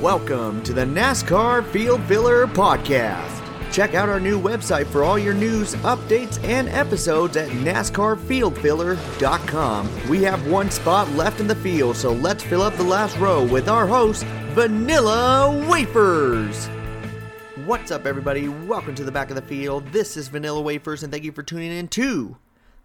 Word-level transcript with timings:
Welcome 0.00 0.62
to 0.62 0.72
the 0.72 0.86
NASCAR 0.86 1.62
Field 1.66 2.02
Filler 2.04 2.46
Podcast. 2.46 3.36
Check 3.70 3.94
out 3.94 4.08
our 4.08 4.18
new 4.18 4.40
website 4.40 4.86
for 4.86 5.04
all 5.04 5.18
your 5.18 5.34
news, 5.34 5.74
updates, 5.74 6.42
and 6.42 6.70
episodes 6.70 7.36
at 7.36 7.50
NASCARFieldFiller.com. 7.50 10.08
We 10.08 10.22
have 10.22 10.46
one 10.46 10.70
spot 10.70 11.10
left 11.10 11.38
in 11.38 11.46
the 11.46 11.54
field, 11.54 11.96
so 11.96 12.12
let's 12.12 12.42
fill 12.42 12.62
up 12.62 12.76
the 12.76 12.82
last 12.82 13.18
row 13.18 13.44
with 13.44 13.68
our 13.68 13.86
host, 13.86 14.24
Vanilla 14.54 15.66
Wafers. 15.68 16.66
What's 17.66 17.90
up, 17.90 18.06
everybody? 18.06 18.48
Welcome 18.48 18.94
to 18.94 19.04
the 19.04 19.12
back 19.12 19.28
of 19.28 19.36
the 19.36 19.42
field. 19.42 19.86
This 19.92 20.16
is 20.16 20.28
Vanilla 20.28 20.62
Wafers, 20.62 21.02
and 21.02 21.12
thank 21.12 21.24
you 21.24 21.32
for 21.32 21.42
tuning 21.42 21.72
in 21.72 21.88
to 21.88 22.38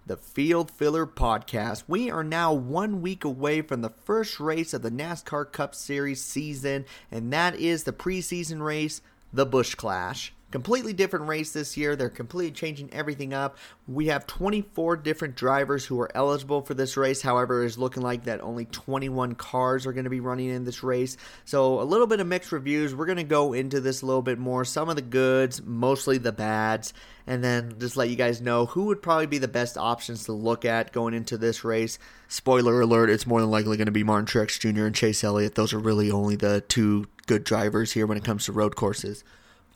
the 0.05 0.17
Field 0.17 0.69
Filler 0.69 1.07
Podcast. 1.07 1.83
We 1.87 2.11
are 2.11 2.23
now 2.23 2.53
one 2.53 3.01
week 3.01 3.23
away 3.23 3.61
from 3.61 3.81
the 3.81 3.93
first 4.03 4.39
race 4.39 4.73
of 4.73 4.83
the 4.83 4.91
NASCAR 4.91 5.51
Cup 5.51 5.73
Series 5.73 6.23
season, 6.23 6.85
and 7.11 7.33
that 7.33 7.55
is 7.55 7.83
the 7.83 7.91
preseason 7.91 8.61
race, 8.61 9.01
the 9.33 9.47
Busch 9.47 9.73
Clash 9.73 10.34
completely 10.55 10.93
different 10.93 11.27
race 11.27 11.51
this 11.51 11.75
year. 11.75 11.97
They're 11.97 12.09
completely 12.09 12.53
changing 12.53 12.93
everything 12.93 13.33
up. 13.33 13.57
We 13.89 14.05
have 14.07 14.25
24 14.25 14.95
different 14.95 15.35
drivers 15.35 15.85
who 15.85 15.99
are 15.99 16.09
eligible 16.15 16.61
for 16.61 16.73
this 16.73 16.95
race. 16.95 17.21
However, 17.21 17.65
it's 17.65 17.77
looking 17.77 18.01
like 18.01 18.23
that 18.23 18.39
only 18.39 18.63
21 18.63 19.35
cars 19.35 19.85
are 19.85 19.91
going 19.91 20.05
to 20.05 20.09
be 20.09 20.21
running 20.21 20.47
in 20.47 20.63
this 20.63 20.81
race. 20.81 21.17
So, 21.43 21.81
a 21.81 21.83
little 21.83 22.07
bit 22.07 22.21
of 22.21 22.27
mixed 22.27 22.53
reviews. 22.53 22.95
We're 22.95 23.05
going 23.05 23.17
to 23.17 23.25
go 23.25 23.51
into 23.51 23.81
this 23.81 24.01
a 24.01 24.05
little 24.05 24.21
bit 24.21 24.39
more. 24.39 24.63
Some 24.63 24.87
of 24.87 24.95
the 24.95 25.01
goods, 25.01 25.61
mostly 25.61 26.19
the 26.19 26.31
bads, 26.31 26.93
and 27.27 27.43
then 27.43 27.75
just 27.77 27.97
let 27.97 28.09
you 28.09 28.15
guys 28.15 28.39
know 28.39 28.65
who 28.65 28.85
would 28.85 29.01
probably 29.01 29.27
be 29.27 29.39
the 29.39 29.49
best 29.49 29.77
options 29.77 30.23
to 30.23 30.31
look 30.31 30.63
at 30.63 30.93
going 30.93 31.13
into 31.13 31.37
this 31.37 31.65
race. 31.65 31.99
Spoiler 32.29 32.79
alert, 32.79 33.09
it's 33.09 33.27
more 33.27 33.41
than 33.41 33.51
likely 33.51 33.75
going 33.75 33.87
to 33.87 33.91
be 33.91 34.05
Martin 34.05 34.25
Truex 34.25 34.57
Jr. 34.57 34.85
and 34.85 34.95
Chase 34.95 35.21
Elliott. 35.21 35.55
Those 35.55 35.73
are 35.73 35.79
really 35.79 36.09
only 36.11 36.37
the 36.37 36.61
two 36.61 37.07
good 37.27 37.43
drivers 37.43 37.91
here 37.91 38.07
when 38.07 38.17
it 38.17 38.23
comes 38.23 38.45
to 38.45 38.53
road 38.53 38.77
courses. 38.77 39.25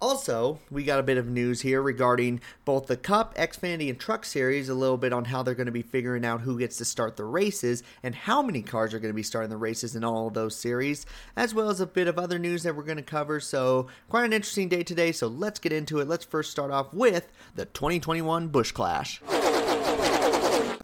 Also, 0.01 0.59
we 0.71 0.85
got 0.85 0.99
a 0.99 1.03
bit 1.03 1.17
of 1.17 1.27
news 1.27 1.59
here 1.59 1.81
regarding 1.81 2.39
both 2.63 2.87
the 2.87 2.95
Cup, 2.95 3.35
Xfinity, 3.35 3.89
and 3.89 3.99
Truck 3.99 4.23
Series, 4.23 4.69
a 4.69 4.73
little 4.73 4.97
bit 4.97 5.11
on 5.11 5.25
how 5.25 5.43
they're 5.43 5.55
going 5.55 5.65
to 5.65 5.73
be 5.73 5.81
figuring 5.81 6.23
out 6.23 6.39
who 6.39 6.57
gets 6.57 6.77
to 6.77 6.85
start 6.85 7.17
the 7.17 7.25
races 7.25 7.83
and 8.01 8.15
how 8.15 8.41
many 8.41 8.61
cars 8.61 8.93
are 8.93 8.99
going 8.99 9.11
to 9.11 9.15
be 9.15 9.23
starting 9.23 9.49
the 9.49 9.57
races 9.57 9.97
in 9.97 10.05
all 10.05 10.27
of 10.27 10.33
those 10.33 10.55
series, 10.55 11.05
as 11.35 11.53
well 11.53 11.69
as 11.69 11.81
a 11.81 11.85
bit 11.85 12.07
of 12.07 12.17
other 12.17 12.39
news 12.39 12.63
that 12.63 12.77
we're 12.77 12.83
going 12.83 12.95
to 12.95 13.03
cover. 13.03 13.41
So, 13.41 13.87
quite 14.07 14.23
an 14.23 14.31
interesting 14.31 14.69
day 14.69 14.83
today, 14.83 15.11
so 15.11 15.27
let's 15.27 15.59
get 15.59 15.73
into 15.73 15.99
it. 15.99 16.07
Let's 16.07 16.23
first 16.23 16.49
start 16.49 16.71
off 16.71 16.93
with 16.93 17.29
the 17.55 17.65
2021 17.65 18.47
Busch 18.47 18.71
Clash. 18.71 19.21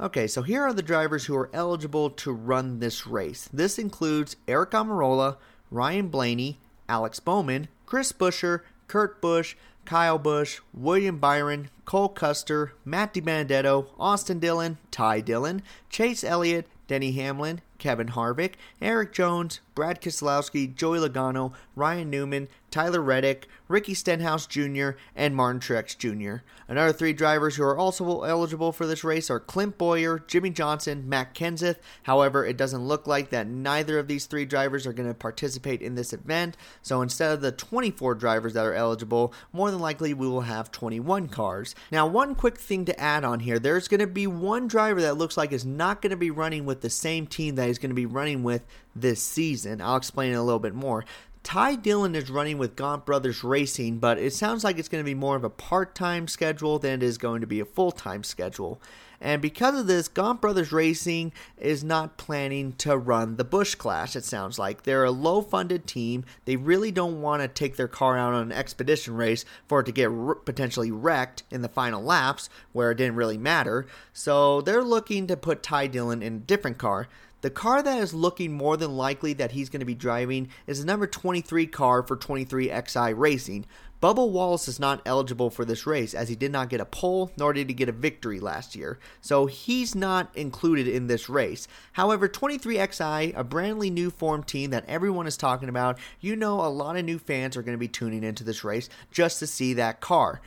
Okay, 0.02 0.28
so 0.28 0.42
here 0.42 0.62
are 0.62 0.74
the 0.74 0.84
drivers 0.84 1.26
who 1.26 1.38
are 1.38 1.50
eligible 1.54 2.10
to 2.10 2.34
run 2.34 2.80
this 2.80 3.08
race. 3.08 3.48
This 3.54 3.80
includes 3.80 4.36
Aric 4.46 4.72
Almirola, 4.72 5.38
Ryan 5.72 6.10
Blaney, 6.10 6.60
Alex 6.90 7.22
Bowman, 7.22 7.70
Chris 7.86 8.12
Buescher, 8.12 8.62
Kurt 8.88 9.22
Busch, 9.22 9.56
Kyle 9.86 10.18
Busch, 10.18 10.62
William 10.74 11.18
Byron, 11.18 11.70
Cole 11.86 12.10
Custer, 12.10 12.74
Matt 12.84 13.14
DiBenedetto, 13.14 13.88
Austin 14.00 14.40
Dillon, 14.40 14.78
Ty 14.92 15.22
Dillon, 15.22 15.62
Chase 15.90 16.24
Elliott, 16.24 16.68
Denny 16.88 17.14
Hamlin, 17.14 17.62
Kevin 17.78 18.10
Harvick, 18.10 18.54
Erik 18.82 19.12
Jones, 19.14 19.60
Brad 19.74 20.02
Keselowski, 20.02 20.74
Joey 20.74 21.00
Logano, 21.00 21.54
Ryan 21.76 22.10
Newman, 22.10 22.48
Tyler 22.72 23.02
Reddick, 23.02 23.48
Ricky 23.68 23.94
Stenhouse 23.94 24.48
Jr., 24.48 24.92
and 25.16 25.36
Martin 25.36 25.60
Truex 25.60 25.98
Jr. 25.98 26.44
Another 26.68 26.94
three 26.94 27.14
drivers 27.14 27.56
who 27.56 27.64
are 27.64 27.78
also 27.78 28.24
eligible 28.24 28.72
for 28.72 28.86
this 28.86 29.04
race 29.04 29.30
are 29.30 29.40
Clint 29.40 29.78
Bowyer, 29.78 30.20
Jimmie 30.20 30.50
Johnson, 30.50 31.08
Matt 31.08 31.34
Kenseth. 31.34 31.78
However, 32.04 32.46
it 32.46 32.58
doesn't 32.58 32.88
look 32.88 33.08
like 33.08 33.30
that 33.30 33.48
neither 33.48 34.00
of 34.00 34.08
these 34.08 34.26
three 34.26 34.46
drivers 34.46 34.88
are 34.88 34.94
going 34.94 35.08
to 35.08 35.14
participate 35.14 35.82
in 35.82 35.96
this 35.96 36.14
event. 36.14 36.58
So 36.82 37.02
instead 37.02 37.32
of 37.32 37.42
the 37.42 37.52
24 37.52 38.16
drivers 38.16 38.54
that 38.54 38.66
are 38.66 38.74
eligible, 38.74 39.34
more 39.52 39.72
than 39.72 39.80
likely 39.80 40.14
we 40.14 40.28
will 40.28 40.42
have 40.42 40.72
21 40.72 41.28
cars. 41.30 41.75
Now, 41.92 42.08
one 42.08 42.36
quick 42.36 42.58
thing 42.58 42.86
to 42.86 43.00
add 43.00 43.24
on 43.24 43.40
here 43.40 43.60
there's 43.60 43.88
going 43.88 44.00
to 44.00 44.08
be 44.08 44.28
one 44.28 44.68
driver 44.68 45.02
that 45.02 45.18
looks 45.18 45.38
like 45.38 45.52
is 45.52 45.66
not 45.66 46.02
going 46.02 46.12
to 46.12 46.18
be 46.18 46.32
running 46.32 46.66
with 46.66 46.82
the 46.82 46.90
same 46.90 47.28
team 47.28 47.56
that 47.56 47.68
he's 47.68 47.80
going 47.80 47.92
to 47.92 47.96
be 47.96 48.06
running 48.06 48.44
with 48.44 48.66
this 48.96 49.22
season. 49.22 49.82
I'll 49.82 49.98
explain 49.98 50.34
it 50.34 50.36
a 50.36 50.42
little 50.44 50.60
bit 50.60 50.74
more. 50.74 51.06
Ty 51.46 51.76
Dillon 51.76 52.16
is 52.16 52.32
running 52.32 52.58
with 52.58 52.76
Gaunt 52.76 53.06
Brothers 53.06 53.44
Racing, 53.44 54.00
but 54.00 54.18
it 54.18 54.34
sounds 54.34 54.64
like 54.64 54.80
it's 54.80 54.90
going 54.90 55.04
to 55.04 55.06
be 55.06 55.14
more 55.14 55.36
of 55.36 55.44
a 55.44 55.50
part 55.50 55.94
time 55.94 56.28
schedule 56.28 56.80
than 56.80 56.94
it 56.94 57.04
is 57.04 57.20
going 57.20 57.42
to 57.42 57.48
be 57.48 57.60
a 57.60 57.66
full 57.66 57.92
time 57.92 58.24
schedule. 58.24 58.82
And 59.26 59.42
because 59.42 59.80
of 59.80 59.88
this, 59.88 60.08
Gaunt 60.08 60.40
Brothers 60.40 60.72
Racing 60.72 61.34
is 61.58 61.84
not 61.84 62.16
planning 62.16 62.74
to 62.74 62.96
run 62.96 63.38
the 63.38 63.44
Busch 63.44 63.74
Clash, 63.74 64.16
it 64.16 64.24
sounds 64.24 64.60
like. 64.60 64.84
They're 64.84 65.04
a 65.04 65.10
low 65.10 65.42
funded 65.42 65.88
team. 65.88 66.26
They 66.46 66.58
really 66.58 66.92
don't 66.92 67.24
want 67.24 67.42
to 67.42 67.48
take 67.48 67.76
their 67.76 67.88
car 67.88 68.20
out 68.20 68.36
on 68.36 68.44
an 68.44 68.52
expedition 68.52 69.16
race 69.16 69.44
for 69.68 69.80
it 69.80 69.88
to 69.88 69.92
get 69.92 70.12
r- 70.12 70.36
potentially 70.36 70.92
wrecked 70.92 71.42
in 71.50 71.64
the 71.64 71.68
final 71.68 72.04
laps 72.04 72.50
where 72.72 72.92
it 72.92 73.00
didn't 73.00 73.16
really 73.16 73.40
matter. 73.40 73.88
So 74.14 74.62
they're 74.62 74.84
looking 74.84 75.26
to 75.26 75.36
put 75.36 75.64
Ty 75.64 75.88
Dillon 75.88 76.22
in 76.22 76.36
a 76.36 76.40
different 76.42 76.78
car. 76.78 77.08
The 77.46 77.50
car 77.50 77.84
that 77.84 78.00
is 78.00 78.14
looking 78.14 78.54
more 78.54 78.76
than 78.78 78.96
likely 78.96 79.34
that 79.34 79.52
he's 79.52 79.70
going 79.70 79.80
to 79.80 79.86
be 79.86 79.94
driving 79.94 80.50
is 80.66 80.80
the 80.80 80.86
number 80.86 81.06
23 81.06 81.68
car 81.68 82.02
for 82.02 82.18
23XI 82.18 83.14
Racing. 83.16 83.66
Bubba 84.02 84.30
Wallace 84.30 84.68
is 84.68 84.80
not 84.80 85.02
eligible 85.06 85.50
for 85.50 85.64
this 85.64 85.88
race 85.88 86.14
as 86.14 86.28
he 86.28 86.36
did 86.36 86.52
not 86.52 86.70
get 86.70 86.82
a 86.82 86.86
pole 86.86 87.32
nor 87.38 87.54
did 87.54 87.70
he 87.70 87.74
get 87.74 87.90
a 87.90 87.94
victory 87.94 88.40
last 88.40 88.76
year, 88.76 89.00
so 89.22 89.46
he's 89.46 89.96
not 89.96 90.36
included 90.36 90.88
in 90.88 91.08
this 91.08 91.30
race. 91.30 91.68
However, 91.94 92.28
23XI, 92.28 93.34
a 93.38 93.44
brandly 93.44 93.92
new 93.92 94.12
form 94.12 94.44
team 94.44 94.72
that 94.72 94.86
everyone 94.88 95.28
is 95.28 95.38
talking 95.38 95.70
about, 95.70 95.98
you 96.20 96.36
know 96.36 96.60
a 96.60 96.68
lot 96.68 96.98
of 96.98 97.06
new 97.06 97.18
fans 97.18 97.56
are 97.56 97.64
going 97.64 97.76
to 97.76 97.80
be 97.80 97.88
tuning 97.88 98.24
into 98.24 98.44
this 98.44 98.64
race 98.64 98.90
just 99.12 99.40
to 99.40 99.48
see 99.48 99.74
that 99.74 100.02
car. 100.02 100.42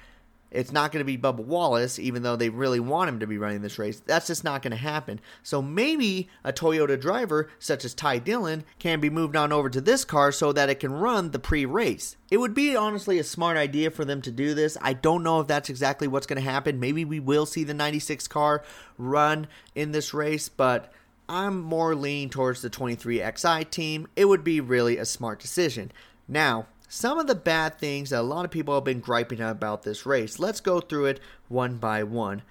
It's 0.51 0.73
not 0.73 0.93
going 0.93 1.01
to 1.01 1.05
be 1.05 1.19
Bubba 1.19 1.45
Wallace, 1.45 1.99
even 1.99 2.23
though 2.23 2.37
they 2.37 2.49
really 2.49 2.81
want 2.81 3.09
him 3.09 3.21
to 3.21 3.27
be 3.27 3.39
running 3.39 3.61
this 3.61 3.79
race. 3.79 4.01
That's 4.01 4.27
just 4.27 4.45
not 4.45 4.63
going 4.63 4.71
to 4.71 4.77
happen. 4.77 5.21
So 5.43 5.61
maybe 5.61 6.29
a 6.43 6.53
Toyota 6.53 6.99
driver, 6.99 7.51
such 7.59 7.85
as 7.85 7.95
Ty 7.95 8.19
Dillon, 8.21 8.65
can 8.79 9.01
be 9.01 9.11
moved 9.11 9.37
on 9.37 9.53
over 9.53 9.69
to 9.69 9.81
this 9.81 10.05
car 10.05 10.33
so 10.33 10.53
that 10.53 10.71
it 10.71 10.81
can 10.81 10.93
run 10.93 11.31
the 11.31 11.39
pre 11.39 11.67
race. 11.67 12.17
It 12.31 12.39
would 12.39 12.55
be 12.55 12.75
honestly 12.75 13.19
a 13.19 13.25
smart 13.25 13.57
idea 13.57 13.91
for 13.91 14.05
them 14.05 14.23
to 14.23 14.31
do 14.31 14.55
this. 14.55 14.79
I 14.81 14.95
don't 14.95 15.23
know 15.23 15.41
if 15.41 15.47
that's 15.47 15.71
exactly 15.71 16.09
what's 16.09 16.27
going 16.27 16.43
to 16.43 16.51
happen. 16.51 16.81
Maybe 16.81 17.05
we 17.05 17.21
will 17.21 17.47
see 17.47 17.65
the 17.65 17.75
96 17.75 18.27
car 18.29 18.65
run 18.97 19.49
in 19.75 19.93
this 19.93 20.15
race, 20.15 20.49
but 20.49 20.93
I'm 21.29 21.61
more 21.61 21.95
leaning 21.95 22.31
towards 22.31 22.63
the 22.63 22.71
23XI 22.71 23.69
team. 23.71 24.09
It 24.17 24.25
would 24.25 24.45
be 24.45 24.61
really 24.61 24.97
a 24.97 25.05
smart 25.05 25.41
decision. 25.41 25.93
Now, 26.27 26.67
some 26.89 27.19
of 27.19 27.27
the 27.27 27.35
bad 27.35 27.79
things 27.79 28.11
that 28.11 28.21
a 28.21 28.23
lot 28.23 28.45
of 28.45 28.51
people 28.51 28.75
have 28.75 28.85
been 28.85 29.01
griping 29.01 29.41
about 29.41 29.83
this 29.83 30.07
race. 30.07 30.39
Let's 30.39 30.61
go 30.61 30.81
through 30.81 31.07
it 31.07 31.21
one 31.49 31.77
by 31.77 32.03
one. 32.03 32.43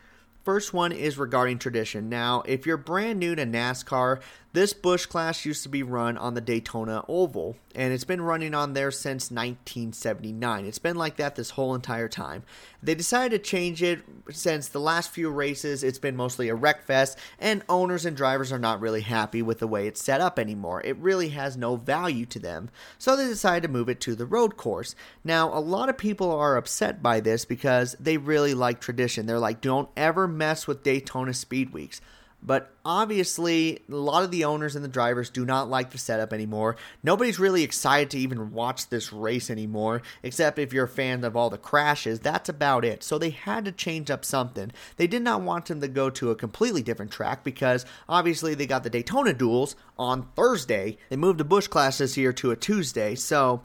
First 0.43 0.73
one 0.73 0.93
is 0.93 1.17
regarding 1.17 1.59
tradition. 1.59 2.07
Now, 2.07 2.41
if 2.45 2.65
you're 2.65 2.77
brand 2.77 3.19
new 3.19 3.35
to 3.35 3.45
NASCAR, 3.45 4.21
this 4.57 4.73
Busch 4.73 5.05
Clash 5.05 5.45
used 5.45 5.61
to 5.61 5.69
be 5.69 5.83
run 5.83 6.17
on 6.17 6.33
the 6.33 6.41
Daytona 6.41 7.03
Oval, 7.07 7.57
and 7.75 7.93
it's 7.93 8.03
been 8.03 8.23
running 8.23 8.55
on 8.55 8.73
there 8.73 8.89
since 8.89 9.29
1979. 9.29 10.65
It's 10.65 10.79
been 10.79 10.95
like 10.95 11.17
that 11.17 11.35
this 11.35 11.51
whole 11.51 11.75
entire 11.75 12.07
time. 12.07 12.41
They 12.81 12.95
decided 12.95 13.43
to 13.43 13.49
change 13.49 13.83
it 13.83 13.99
since 14.31 14.67
the 14.67 14.79
last 14.79 15.11
few 15.11 15.29
races, 15.29 15.83
it's 15.83 15.99
been 15.99 16.15
mostly 16.15 16.49
a 16.49 16.55
wreck 16.55 16.81
fest, 16.81 17.19
and 17.37 17.61
owners 17.69 18.03
and 18.03 18.17
drivers 18.17 18.51
are 18.51 18.57
not 18.57 18.81
really 18.81 19.01
happy 19.01 19.43
with 19.43 19.59
the 19.59 19.67
way 19.67 19.85
it's 19.85 20.03
set 20.03 20.21
up 20.21 20.39
anymore. 20.39 20.81
It 20.83 20.97
really 20.97 21.29
has 21.29 21.55
no 21.55 21.75
value 21.75 22.25
to 22.25 22.39
them. 22.39 22.71
So 22.97 23.15
they 23.15 23.27
decided 23.27 23.61
to 23.67 23.71
move 23.71 23.89
it 23.89 24.01
to 24.01 24.15
the 24.15 24.25
road 24.25 24.57
course. 24.57 24.95
Now, 25.23 25.55
a 25.55 25.61
lot 25.61 25.87
of 25.87 25.99
people 25.99 26.31
are 26.31 26.57
upset 26.57 27.03
by 27.03 27.19
this 27.19 27.45
because 27.45 27.95
they 27.99 28.17
really 28.17 28.55
like 28.55 28.81
tradition. 28.81 29.27
They're 29.27 29.37
like, 29.37 29.61
don't 29.61 29.89
ever 29.95 30.27
mess 30.27 30.65
with 30.65 30.81
Daytona 30.81 31.35
Speed 31.35 31.73
Weeks. 31.73 32.01
But 32.41 32.71
obviously, 32.85 33.81
a 33.89 33.95
lot 33.95 34.23
of 34.23 34.31
the 34.31 34.45
owners 34.45 34.75
and 34.75 34.85
the 34.85 34.89
drivers 34.89 35.29
do 35.29 35.43
not 35.43 35.69
like 35.69 35.91
the 35.91 35.97
setup 35.97 36.31
anymore. 36.31 36.77
Nobody's 37.03 37.39
really 37.39 37.63
excited 37.63 38.11
to 38.11 38.19
even 38.19 38.51
watch 38.51 38.89
this 38.89 39.11
race 39.11 39.49
anymore, 39.49 40.01
except 40.23 40.59
if 40.59 40.71
you're 40.71 40.85
a 40.85 40.89
fan 40.89 41.23
of 41.23 41.35
all 41.35 41.49
the 41.49 41.57
crashes. 41.57 42.19
That's 42.19 42.47
about 42.47 42.85
it. 42.85 43.03
So 43.03 43.17
they 43.17 43.31
had 43.31 43.65
to 43.65 43.71
change 43.71 44.11
up 44.11 44.23
something. 44.23 44.71
They 44.97 45.07
did 45.07 45.23
not 45.23 45.41
want 45.41 45.65
them 45.65 45.81
to 45.81 45.87
go 45.87 46.09
to 46.11 46.31
a 46.31 46.35
completely 46.35 46.83
different 46.83 47.11
track 47.11 47.43
because 47.43 47.85
obviously 48.07 48.53
they 48.53 48.67
got 48.67 48.83
the 48.83 48.89
Daytona 48.89 49.33
duels 49.33 49.75
on 49.97 50.27
Thursday. 50.35 50.97
They 51.09 51.17
moved 51.17 51.39
the 51.39 51.43
Busch 51.43 51.67
Clash 51.67 51.97
this 51.97 52.17
year 52.17 52.31
to 52.33 52.51
a 52.51 52.55
Tuesday. 52.55 53.15
So 53.15 53.63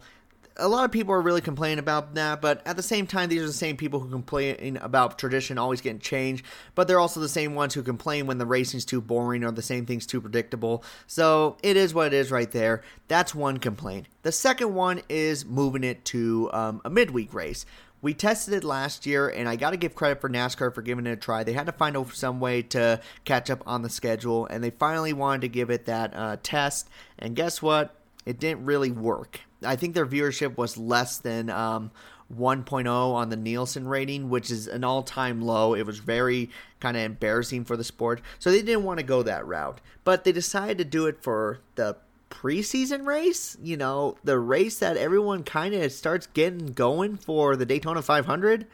a 0.56 0.68
lot 0.68 0.84
of 0.84 0.92
people 0.92 1.14
are 1.14 1.20
really 1.20 1.40
complaining 1.40 1.78
about 1.78 2.14
that, 2.14 2.40
but 2.40 2.66
at 2.66 2.76
the 2.76 2.82
same 2.82 3.06
time, 3.06 3.28
these 3.28 3.42
are 3.42 3.46
the 3.46 3.52
same 3.52 3.76
people 3.76 4.00
who 4.00 4.10
complain 4.10 4.76
about 4.78 5.18
tradition 5.18 5.58
always 5.58 5.80
getting 5.80 5.98
changed, 5.98 6.44
but 6.74 6.88
they're 6.88 7.00
also 7.00 7.20
the 7.20 7.28
same 7.28 7.54
ones 7.54 7.74
who 7.74 7.82
complain 7.82 8.26
when 8.26 8.38
the 8.38 8.46
racing's 8.46 8.84
too 8.84 9.00
boring 9.00 9.44
or 9.44 9.50
the 9.50 9.62
same 9.62 9.86
thing's 9.86 10.06
too 10.06 10.20
predictable. 10.20 10.84
So 11.06 11.56
it 11.62 11.76
is 11.76 11.94
what 11.94 12.08
it 12.08 12.12
is 12.14 12.30
right 12.30 12.50
there. 12.50 12.82
That's 13.08 13.34
one 13.34 13.58
complaint. 13.58 14.06
The 14.22 14.32
second 14.32 14.74
one 14.74 15.02
is 15.08 15.44
moving 15.44 15.84
it 15.84 16.04
to 16.06 16.50
um, 16.52 16.80
a 16.84 16.90
midweek 16.90 17.32
race. 17.34 17.64
We 18.02 18.14
tested 18.14 18.52
it 18.52 18.64
last 18.64 19.06
year, 19.06 19.28
and 19.28 19.48
I 19.48 19.54
got 19.54 19.70
to 19.70 19.76
give 19.76 19.94
credit 19.94 20.20
for 20.20 20.28
NASCAR 20.28 20.74
for 20.74 20.82
giving 20.82 21.06
it 21.06 21.12
a 21.12 21.16
try. 21.16 21.44
They 21.44 21.52
had 21.52 21.66
to 21.66 21.72
find 21.72 21.96
some 22.12 22.40
way 22.40 22.62
to 22.62 23.00
catch 23.24 23.48
up 23.48 23.62
on 23.64 23.82
the 23.82 23.88
schedule, 23.88 24.46
and 24.46 24.62
they 24.62 24.70
finally 24.70 25.12
wanted 25.12 25.42
to 25.42 25.48
give 25.48 25.70
it 25.70 25.86
that 25.86 26.12
uh, 26.14 26.36
test. 26.42 26.88
And 27.16 27.36
guess 27.36 27.62
what? 27.62 27.94
It 28.26 28.38
didn't 28.38 28.64
really 28.64 28.90
work. 28.90 29.40
I 29.64 29.76
think 29.76 29.94
their 29.94 30.06
viewership 30.06 30.56
was 30.56 30.76
less 30.76 31.18
than 31.18 31.50
um, 31.50 31.90
1.0 32.36 32.86
on 32.86 33.28
the 33.28 33.36
Nielsen 33.36 33.86
rating, 33.86 34.30
which 34.30 34.50
is 34.50 34.66
an 34.66 34.84
all 34.84 35.02
time 35.02 35.42
low. 35.42 35.74
It 35.74 35.86
was 35.86 35.98
very 35.98 36.50
kind 36.80 36.96
of 36.96 37.02
embarrassing 37.02 37.64
for 37.64 37.76
the 37.76 37.84
sport. 37.84 38.20
So 38.38 38.50
they 38.50 38.62
didn't 38.62 38.84
want 38.84 38.98
to 38.98 39.04
go 39.04 39.22
that 39.22 39.46
route. 39.46 39.80
But 40.04 40.24
they 40.24 40.32
decided 40.32 40.78
to 40.78 40.84
do 40.84 41.06
it 41.06 41.22
for 41.22 41.60
the 41.74 41.96
preseason 42.30 43.06
race, 43.06 43.58
you 43.62 43.76
know, 43.76 44.16
the 44.24 44.38
race 44.38 44.78
that 44.78 44.96
everyone 44.96 45.42
kind 45.44 45.74
of 45.74 45.92
starts 45.92 46.26
getting 46.28 46.72
going 46.72 47.18
for 47.18 47.56
the 47.56 47.66
Daytona 47.66 48.00
500. 48.00 48.66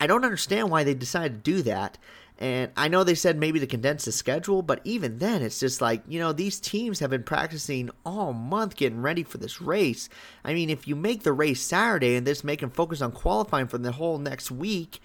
I 0.00 0.06
don't 0.06 0.24
understand 0.24 0.70
why 0.70 0.82
they 0.82 0.94
decided 0.94 1.44
to 1.44 1.50
do 1.52 1.62
that. 1.62 1.98
And 2.38 2.72
I 2.76 2.88
know 2.88 3.04
they 3.04 3.14
said 3.14 3.38
maybe 3.38 3.60
to 3.60 3.66
condense 3.66 4.04
the 4.04 4.12
schedule, 4.12 4.62
but 4.62 4.80
even 4.84 5.18
then, 5.18 5.42
it's 5.42 5.60
just 5.60 5.80
like, 5.80 6.02
you 6.08 6.18
know, 6.18 6.32
these 6.32 6.58
teams 6.58 6.98
have 6.98 7.10
been 7.10 7.22
practicing 7.22 7.90
all 8.04 8.32
month 8.32 8.74
getting 8.76 9.00
ready 9.00 9.22
for 9.22 9.38
this 9.38 9.60
race. 9.60 10.08
I 10.44 10.54
mean, 10.54 10.68
if 10.68 10.88
you 10.88 10.96
make 10.96 11.22
the 11.22 11.32
race 11.32 11.60
Saturday 11.60 12.16
and 12.16 12.26
this 12.26 12.42
make 12.42 12.60
them 12.60 12.70
focus 12.70 13.00
on 13.00 13.12
qualifying 13.12 13.68
for 13.68 13.78
the 13.78 13.92
whole 13.92 14.18
next 14.18 14.50
week, 14.50 15.00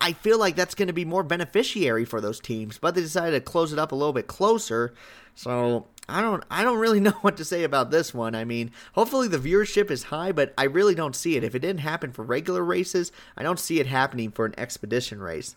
I 0.00 0.12
feel 0.12 0.38
like 0.38 0.56
that's 0.56 0.74
going 0.74 0.88
to 0.88 0.94
be 0.94 1.04
more 1.04 1.22
beneficiary 1.22 2.04
for 2.04 2.20
those 2.20 2.40
teams. 2.40 2.78
But 2.78 2.94
they 2.94 3.00
decided 3.00 3.32
to 3.32 3.40
close 3.40 3.72
it 3.72 3.78
up 3.78 3.92
a 3.92 3.96
little 3.96 4.12
bit 4.12 4.26
closer. 4.26 4.94
So 5.34 5.86
I 6.08 6.20
don't 6.20 6.44
I 6.50 6.62
don't 6.62 6.78
really 6.78 7.00
know 7.06 7.12
what 7.22 7.36
to 7.38 7.44
say 7.44 7.64
about 7.64 7.90
this 7.90 8.14
one. 8.14 8.34
I 8.34 8.44
mean, 8.44 8.70
hopefully 8.92 9.28
the 9.28 9.38
viewership 9.38 9.90
is 9.90 10.04
high, 10.04 10.32
but 10.32 10.54
I 10.56 10.64
really 10.64 10.94
don't 10.94 11.16
see 11.16 11.36
it. 11.36 11.44
If 11.44 11.54
it 11.54 11.60
didn't 11.60 11.80
happen 11.80 12.12
for 12.12 12.22
regular 12.22 12.64
races, 12.64 13.12
I 13.36 13.42
don't 13.42 13.58
see 13.58 13.80
it 13.80 13.86
happening 13.86 14.30
for 14.30 14.46
an 14.46 14.54
expedition 14.58 15.20
race. 15.20 15.56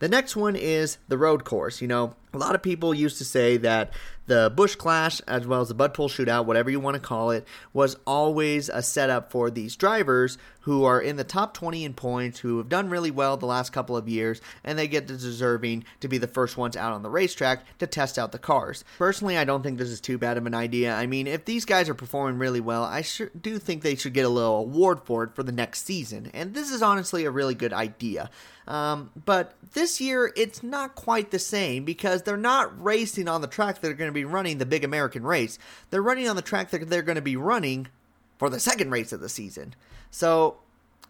The 0.00 0.08
next 0.08 0.34
one 0.34 0.56
is 0.56 0.98
the 1.08 1.16
road 1.18 1.44
course. 1.44 1.80
You 1.80 1.88
know, 1.88 2.16
a 2.32 2.38
lot 2.38 2.54
of 2.54 2.62
people 2.62 2.92
used 2.92 3.18
to 3.18 3.24
say 3.24 3.58
that 3.58 3.92
the 4.30 4.48
Busch 4.54 4.76
Clash, 4.76 5.20
as 5.22 5.44
well 5.44 5.60
as 5.60 5.66
the 5.66 5.74
Bud 5.74 5.92
Pool 5.92 6.08
Shootout, 6.08 6.46
whatever 6.46 6.70
you 6.70 6.78
want 6.78 6.94
to 6.94 7.00
call 7.00 7.32
it, 7.32 7.48
was 7.72 7.96
always 8.06 8.68
a 8.68 8.80
setup 8.80 9.32
for 9.32 9.50
these 9.50 9.74
drivers 9.74 10.38
who 10.60 10.84
are 10.84 11.00
in 11.00 11.16
the 11.16 11.24
top 11.24 11.52
20 11.54 11.84
in 11.84 11.94
points, 11.94 12.38
who 12.38 12.58
have 12.58 12.68
done 12.68 12.88
really 12.88 13.10
well 13.10 13.36
the 13.36 13.46
last 13.46 13.72
couple 13.72 13.96
of 13.96 14.08
years, 14.08 14.40
and 14.62 14.78
they 14.78 14.86
get 14.86 15.08
the 15.08 15.14
deserving 15.14 15.84
to 15.98 16.06
be 16.06 16.16
the 16.16 16.28
first 16.28 16.56
ones 16.56 16.76
out 16.76 16.92
on 16.92 17.02
the 17.02 17.10
racetrack 17.10 17.64
to 17.78 17.88
test 17.88 18.18
out 18.18 18.30
the 18.30 18.38
cars. 18.38 18.84
Personally, 18.98 19.36
I 19.36 19.44
don't 19.44 19.62
think 19.62 19.78
this 19.78 19.88
is 19.88 20.00
too 20.00 20.16
bad 20.16 20.36
of 20.36 20.46
an 20.46 20.54
idea. 20.54 20.94
I 20.94 21.06
mean, 21.06 21.26
if 21.26 21.44
these 21.44 21.64
guys 21.64 21.88
are 21.88 21.94
performing 21.94 22.38
really 22.38 22.60
well, 22.60 22.84
I 22.84 23.02
sure 23.02 23.30
do 23.40 23.58
think 23.58 23.82
they 23.82 23.96
should 23.96 24.14
get 24.14 24.26
a 24.26 24.28
little 24.28 24.58
award 24.58 25.00
for 25.04 25.24
it 25.24 25.34
for 25.34 25.42
the 25.42 25.50
next 25.50 25.84
season, 25.84 26.30
and 26.34 26.54
this 26.54 26.70
is 26.70 26.82
honestly 26.82 27.24
a 27.24 27.32
really 27.32 27.56
good 27.56 27.72
idea. 27.72 28.30
Um, 28.68 29.10
but 29.24 29.54
this 29.72 30.00
year, 30.00 30.32
it's 30.36 30.62
not 30.62 30.94
quite 30.94 31.32
the 31.32 31.40
same 31.40 31.84
because 31.84 32.22
they're 32.22 32.36
not 32.36 32.80
racing 32.80 33.26
on 33.26 33.40
the 33.40 33.48
track 33.48 33.80
they're 33.80 33.94
going 33.94 34.10
to 34.10 34.12
be 34.12 34.19
running 34.24 34.58
the 34.58 34.66
big 34.66 34.84
American 34.84 35.22
race. 35.22 35.58
They're 35.90 36.02
running 36.02 36.28
on 36.28 36.36
the 36.36 36.42
track 36.42 36.70
that 36.70 36.88
they're 36.88 37.02
going 37.02 37.16
to 37.16 37.22
be 37.22 37.36
running 37.36 37.88
for 38.38 38.48
the 38.48 38.60
second 38.60 38.90
race 38.90 39.12
of 39.12 39.20
the 39.20 39.28
season. 39.28 39.74
So 40.10 40.58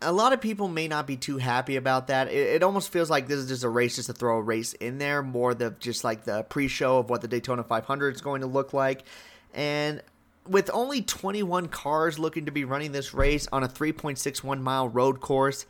a 0.02 0.12
lot 0.12 0.32
of 0.32 0.40
people 0.40 0.68
may 0.68 0.88
not 0.88 1.06
be 1.06 1.16
too 1.16 1.38
happy 1.38 1.76
about 1.76 2.08
that. 2.08 2.28
It, 2.28 2.54
it, 2.54 2.62
almost 2.62 2.90
feels 2.90 3.10
like 3.10 3.28
this 3.28 3.38
is 3.38 3.48
just 3.48 3.64
a 3.64 3.68
race 3.68 3.96
just 3.96 4.06
to 4.06 4.12
throw 4.12 4.38
a 4.38 4.42
race 4.42 4.72
in 4.74 4.98
there, 4.98 5.22
more 5.22 5.54
than 5.54 5.76
just 5.78 6.04
like 6.04 6.24
the 6.24 6.42
pre-show 6.44 6.98
of 6.98 7.10
what 7.10 7.20
the 7.20 7.28
Daytona 7.28 7.62
500 7.62 8.14
is 8.14 8.20
going 8.20 8.40
to 8.40 8.46
look 8.46 8.72
like. 8.72 9.04
And 9.54 10.02
with 10.46 10.70
only 10.72 11.02
21 11.02 11.68
cars 11.68 12.18
looking 12.18 12.46
to 12.46 12.52
be 12.52 12.64
running 12.64 12.92
this 12.92 13.12
race 13.12 13.46
on 13.52 13.62
a 13.62 13.68
3.61 13.68 14.60
mile 14.60 14.88
road 14.88 15.20
course, 15.20 15.66